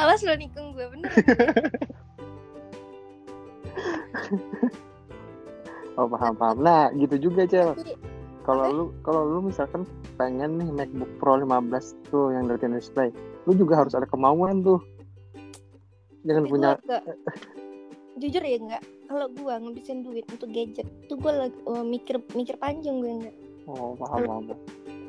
Awas 0.00 0.20
lo 0.22 0.36
nikung 0.36 0.76
gue 0.76 0.86
bener. 0.92 1.08
Oh, 5.96 6.06
paham, 6.08 6.36
paham. 6.36 6.56
Nah, 6.60 6.92
gitu 6.92 7.16
juga, 7.30 7.48
Cel. 7.48 7.72
Kalau 8.46 8.64
lu 8.70 8.84
kalau 9.02 9.26
lu 9.26 9.40
misalkan 9.50 9.82
pengen 10.14 10.62
nih 10.62 10.70
MacBook 10.70 11.10
Pro 11.18 11.34
15 11.42 12.12
tuh 12.14 12.30
yang 12.30 12.46
Retina 12.46 12.78
display, 12.78 13.10
lu 13.48 13.58
juga 13.58 13.82
harus 13.82 13.96
ada 13.96 14.06
kemauan 14.06 14.62
tuh. 14.62 14.78
Jangan 16.22 16.44
tapi 16.46 16.52
punya 16.54 16.70
gua 16.86 17.00
jujur 18.20 18.40
ya 18.40 18.56
nggak 18.56 18.82
kalau 19.12 19.28
gue 19.28 19.52
ngabisin 19.60 20.00
duit 20.00 20.24
untuk 20.32 20.48
gadget 20.48 20.88
tuh 21.06 21.20
gue 21.20 21.28
lagi 21.28 21.58
oh, 21.68 21.84
mikir 21.84 22.16
mikir 22.32 22.56
panjang 22.56 23.00
gue 23.00 23.12
nggak 23.24 23.36
Oh, 23.66 23.98
paham, 23.98 24.22
paham. 24.30 24.44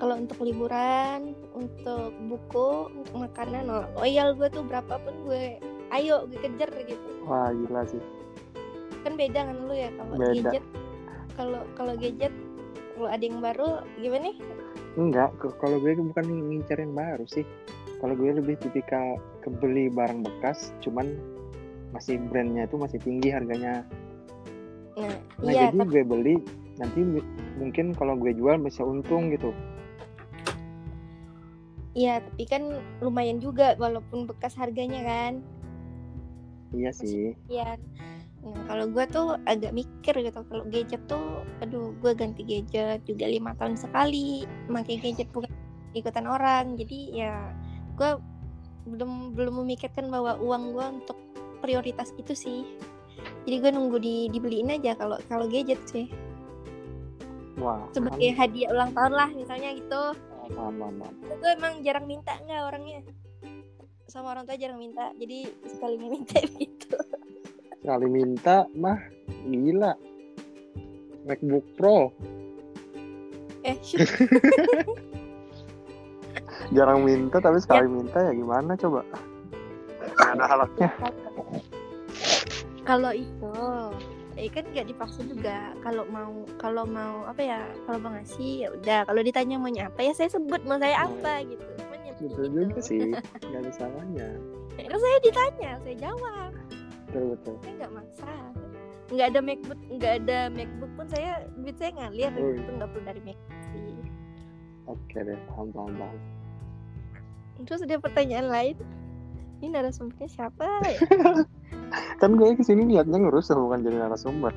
kalau 0.01 0.17
untuk 0.17 0.41
liburan 0.41 1.37
untuk 1.53 2.09
buku 2.25 2.89
untuk 2.89 3.15
makanan 3.15 3.69
oh, 3.69 3.85
loyal 4.01 4.33
gue 4.33 4.49
tuh 4.49 4.65
berapapun 4.65 5.13
gue 5.23 5.61
ayo 5.93 6.25
gue 6.27 6.41
kejar 6.41 6.67
gitu 6.83 7.07
Wah, 7.27 7.51
gila 7.51 7.83
sih. 7.85 7.99
Kan 9.03 9.13
beda 9.17 9.39
kan 9.49 9.57
lu 9.65 9.73
ya 9.73 9.89
kalau 9.95 10.13
gadget 10.17 10.63
kalau 11.37 11.61
kalau 11.77 11.93
gadget 11.97 12.33
kalau 12.97 13.09
ada 13.09 13.23
yang 13.23 13.39
baru 13.39 13.85
gimana 14.01 14.33
nih 14.33 14.37
Enggak, 14.97 15.29
kalau 15.61 15.77
gue 15.77 15.93
bukan 15.93 16.25
ngincar 16.25 16.81
yang 16.81 16.97
baru 16.97 17.21
sih. 17.29 17.45
Kalau 18.01 18.17
gue 18.17 18.33
lebih 18.33 18.57
tipikal 18.57 19.21
kebeli 19.45 19.93
barang 19.93 20.25
bekas, 20.25 20.73
cuman 20.81 21.13
masih 21.93 22.17
brandnya 22.17 22.65
itu 22.65 22.81
masih 22.81 22.97
tinggi 23.05 23.29
harganya. 23.29 23.85
nah, 24.97 25.13
Nah, 25.45 25.53
iya 25.53 25.69
jadi 25.69 25.77
tapi 25.77 25.89
gue 25.93 26.01
beli 26.01 26.35
nanti 26.81 27.05
mungkin 27.61 27.93
kalau 27.93 28.17
gue 28.17 28.33
jual 28.33 28.57
bisa 28.57 28.81
untung 28.81 29.29
gitu. 29.29 29.53
iya 31.97 32.21
tapi 32.21 32.45
kan 32.45 32.81
lumayan 33.01 33.41
juga 33.41 33.73
walaupun 33.77 34.29
bekas 34.29 34.53
harganya 34.53 35.01
kan 35.01 35.33
Iya 36.73 36.91
sih. 36.91 37.31
Iya. 37.47 37.79
Nah, 38.53 38.63
kalau 38.67 38.85
gue 38.91 39.05
tuh 39.11 39.27
agak 39.43 39.75
mikir 39.75 40.15
gitu 40.15 40.39
kalau 40.47 40.63
gadget 40.67 41.01
tuh, 41.09 41.43
aduh, 41.59 41.91
gue 41.99 42.11
ganti 42.15 42.43
gadget 42.47 43.03
juga 43.03 43.25
lima 43.27 43.51
tahun 43.59 43.75
sekali, 43.75 44.47
pakai 44.69 44.95
gadget 45.01 45.27
bukan 45.35 45.51
ikutan 45.95 46.25
orang. 46.27 46.79
Jadi 46.79 47.17
ya, 47.17 47.51
gue 47.95 48.19
belum 48.87 49.35
belum 49.35 49.53
memikirkan 49.65 50.07
bahwa 50.07 50.39
uang 50.39 50.63
gue 50.71 50.85
untuk 51.03 51.17
prioritas 51.59 52.15
itu 52.15 52.31
sih. 52.31 52.61
Jadi 53.43 53.55
gue 53.59 53.71
nunggu 53.73 53.97
di 53.99 54.15
dibeliin 54.31 54.71
aja 54.71 54.93
kalau 54.95 55.17
kalau 55.25 55.47
gadget 55.47 55.79
sih 55.87 56.07
Wah, 57.57 57.89
sebagai 57.89 58.37
hadiah 58.37 58.69
ulang 58.69 58.93
tahun 58.93 59.13
lah 59.17 59.29
misalnya 59.33 59.73
gitu. 59.73 60.13
Gue 61.25 61.51
emang 61.57 61.81
jarang 61.81 62.05
minta 62.05 62.37
nggak 62.45 62.61
orangnya 62.69 63.01
sama 64.07 64.31
orang 64.31 64.47
tua 64.47 64.55
jarang 64.55 64.79
minta 64.79 65.11
jadi 65.19 65.51
sekali 65.67 65.99
minta 65.99 66.39
gitu 66.57 66.95
Sekali 67.87 68.11
minta 68.11 68.67
mah 68.75 68.99
gila. 69.47 69.95
MacBook 71.23 71.63
Pro. 71.79 72.11
Eh 73.63 73.79
jarang 76.75 77.07
minta 77.07 77.39
tapi 77.39 77.63
sekali 77.63 77.87
minta 77.87 78.27
ya 78.27 78.35
gimana 78.35 78.75
coba? 78.75 79.07
Ada 80.19 80.43
halaknya. 80.51 80.91
kalau 82.83 83.15
itu 83.15 83.55
eh 84.35 84.51
kan 84.51 84.67
nggak 84.67 84.91
dipaksa 84.91 85.23
juga. 85.23 85.71
Kalau 85.79 86.03
mau 86.11 86.43
kalau 86.59 86.83
mau 86.83 87.23
apa 87.23 87.39
ya? 87.39 87.63
Kalau 87.87 88.03
mau 88.03 88.11
ngasih 88.19 88.67
ya 88.67 88.75
udah. 88.75 89.07
Kalau 89.07 89.23
ditanya 89.23 89.55
maunya 89.55 89.87
apa 89.87 90.03
ya 90.03 90.11
saya 90.11 90.27
sebut 90.27 90.59
mau 90.67 90.75
saya 90.75 91.07
apa 91.07 91.39
gitu. 91.47 91.63
Cuman 91.79 92.03
ya 92.03 92.11
Gitu 92.19 92.41
juga 92.51 92.83
sih, 92.83 93.15
gak 93.47 93.63
ada 93.63 93.71
salahnya. 93.71 94.27
Ya, 94.75 94.91
kan 94.91 94.99
saya 94.99 95.17
ditanya 95.23 95.71
saya 95.87 95.95
jawab 96.03 96.51
Betul 97.07 97.23
betul. 97.33 97.55
saya 97.61 97.73
nggak 97.77 97.93
maksa 97.93 98.31
nggak 99.07 99.27
ada 99.29 99.39
macbook 99.39 99.79
nggak 99.89 100.13
ada 100.19 100.37
macbook 100.51 100.91
pun 100.93 101.07
saya 101.07 101.31
duit 101.55 101.75
saya 101.75 101.91
ngalir 101.95 102.31
Oh, 102.35 102.51
itu 102.51 102.67
nggak 102.69 102.89
perlu 102.91 103.03
dari 103.03 103.21
macbook 103.23 103.59
sih 103.65 103.95
Oke 104.85 105.17
deh, 105.21 105.39
paham 105.47 105.67
paham 105.71 105.91
paham. 105.95 106.17
terus 107.59 107.81
ada 107.81 107.97
pertanyaan 107.97 108.47
lain 108.47 108.75
ini 109.57 109.67
narasumbernya 109.69 110.27
siapa 110.27 110.63
ya 110.83 110.99
Kan 112.19 112.35
gue 112.35 112.51
ke 112.53 112.61
sini 112.61 112.83
niatnya 112.83 113.15
ngurus 113.15 113.47
bukan 113.49 113.79
jadi 113.79 113.95
narasumber. 113.97 114.51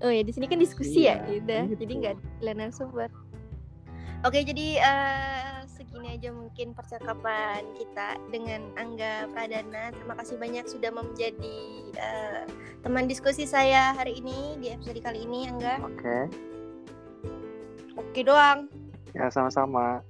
Oh 0.00 0.08
ya 0.08 0.20
di 0.20 0.32
sini 0.32 0.44
kan 0.44 0.56
diskusi 0.56 1.04
ya, 1.04 1.20
Iya, 1.22 1.40
udah. 1.40 1.62
gitu. 1.68 1.80
Jadi 1.80 1.92
nggak 1.96 2.12
ada 2.40 2.52
narasumber. 2.54 3.08
Oke 4.20 4.40
jadi 4.40 4.80
segini 4.80 5.63
aja 6.14 6.30
mungkin 6.30 6.78
percakapan 6.78 7.66
kita 7.74 8.14
dengan 8.30 8.70
Angga 8.78 9.26
Pradana. 9.34 9.90
Terima 9.90 10.14
kasih 10.14 10.38
banyak 10.38 10.64
sudah 10.70 10.94
menjadi 10.94 11.58
eh, 11.98 12.46
teman 12.86 13.10
diskusi 13.10 13.42
saya 13.50 13.90
hari 13.98 14.22
ini 14.22 14.54
di 14.62 14.70
episode 14.70 15.02
kali 15.02 15.26
ini 15.26 15.50
Angga. 15.50 15.82
Oke, 15.82 16.18
Oke 17.98 18.20
doang. 18.22 18.70
ya 19.10 19.26
sama-sama. 19.30 20.02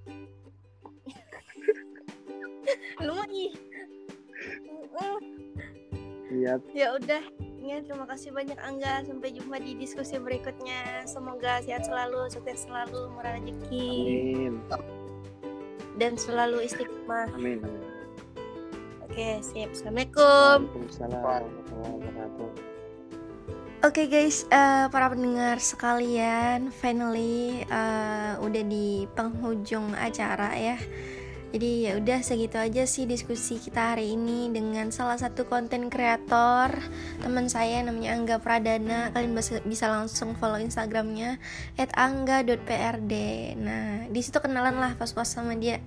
Lu 3.04 3.16
mah 3.16 3.28
ih. 3.32 3.52
Iya, 6.34 6.58
Ya 6.74 6.86
udah. 6.98 7.22
Ya, 7.64 7.80
terima 7.80 8.04
kasih 8.04 8.28
banyak 8.36 8.60
Angga. 8.60 9.08
Sampai 9.08 9.32
jumpa 9.32 9.56
di 9.56 9.72
diskusi 9.80 10.20
berikutnya. 10.20 11.08
Semoga 11.08 11.64
sehat 11.64 11.88
selalu, 11.88 12.28
sukses 12.28 12.68
selalu, 12.68 13.08
murah 13.16 13.40
rezeki, 13.40 13.88
amin, 13.88 14.54
dan 15.98 16.18
selalu 16.18 16.66
istiqomah. 16.66 17.30
amin. 17.34 17.62
Oke, 19.04 19.38
siap. 19.46 19.70
Assalamualaikum. 19.70 20.56
Waalaikumsalam 20.66 21.20
warahmatullahi 21.22 21.92
wabarakatuh. 22.02 22.50
Oke 23.84 24.08
guys, 24.08 24.48
eh, 24.48 24.88
para 24.88 25.12
pendengar 25.12 25.60
sekalian, 25.60 26.72
finally 26.72 27.62
eh, 27.68 28.32
udah 28.40 28.64
di 28.64 29.04
penghujung 29.12 29.92
acara 29.92 30.56
ya. 30.56 30.80
Jadi 31.54 31.70
ya 31.86 31.92
udah 32.02 32.18
segitu 32.18 32.58
aja 32.58 32.82
sih 32.82 33.06
diskusi 33.06 33.62
kita 33.62 33.94
hari 33.94 34.18
ini 34.18 34.50
dengan 34.50 34.90
salah 34.90 35.14
satu 35.14 35.46
konten 35.46 35.86
kreator 35.86 36.74
teman 37.22 37.46
saya 37.46 37.78
namanya 37.86 38.18
Angga 38.18 38.42
Pradana. 38.42 39.14
Kalian 39.14 39.38
bisa 39.62 39.86
langsung 39.86 40.34
follow 40.34 40.58
instagramnya 40.58 41.38
@angga.prd 41.78 43.14
nah 43.54 44.02
di 44.10 44.18
situ 44.18 44.34
kenalan 44.42 44.82
lah 44.82 44.98
pas-pas 44.98 45.30
sama 45.30 45.54
dia. 45.54 45.78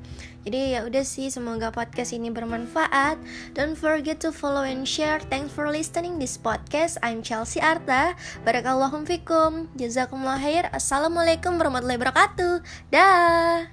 Jadi 0.47 0.79
ya 0.79 0.87
udah 0.87 1.03
sih 1.03 1.27
semoga 1.27 1.75
podcast 1.75 2.15
ini 2.15 2.31
bermanfaat. 2.31 3.19
Don't 3.51 3.75
forget 3.75 4.23
to 4.23 4.31
follow 4.31 4.63
and 4.63 4.87
share. 4.87 5.19
Thanks 5.27 5.51
for 5.51 5.67
listening 5.67 6.15
this 6.15 6.39
podcast. 6.39 6.95
I'm 7.03 7.19
Chelsea 7.19 7.59
Arta. 7.59 8.15
Barakallahum 8.47 9.03
fikum. 9.03 9.67
Jazakumullah 9.75 10.39
khair. 10.39 10.71
Assalamualaikum 10.71 11.59
warahmatullahi 11.59 11.99
wabarakatuh. 11.99 12.63
Dah 12.87 13.67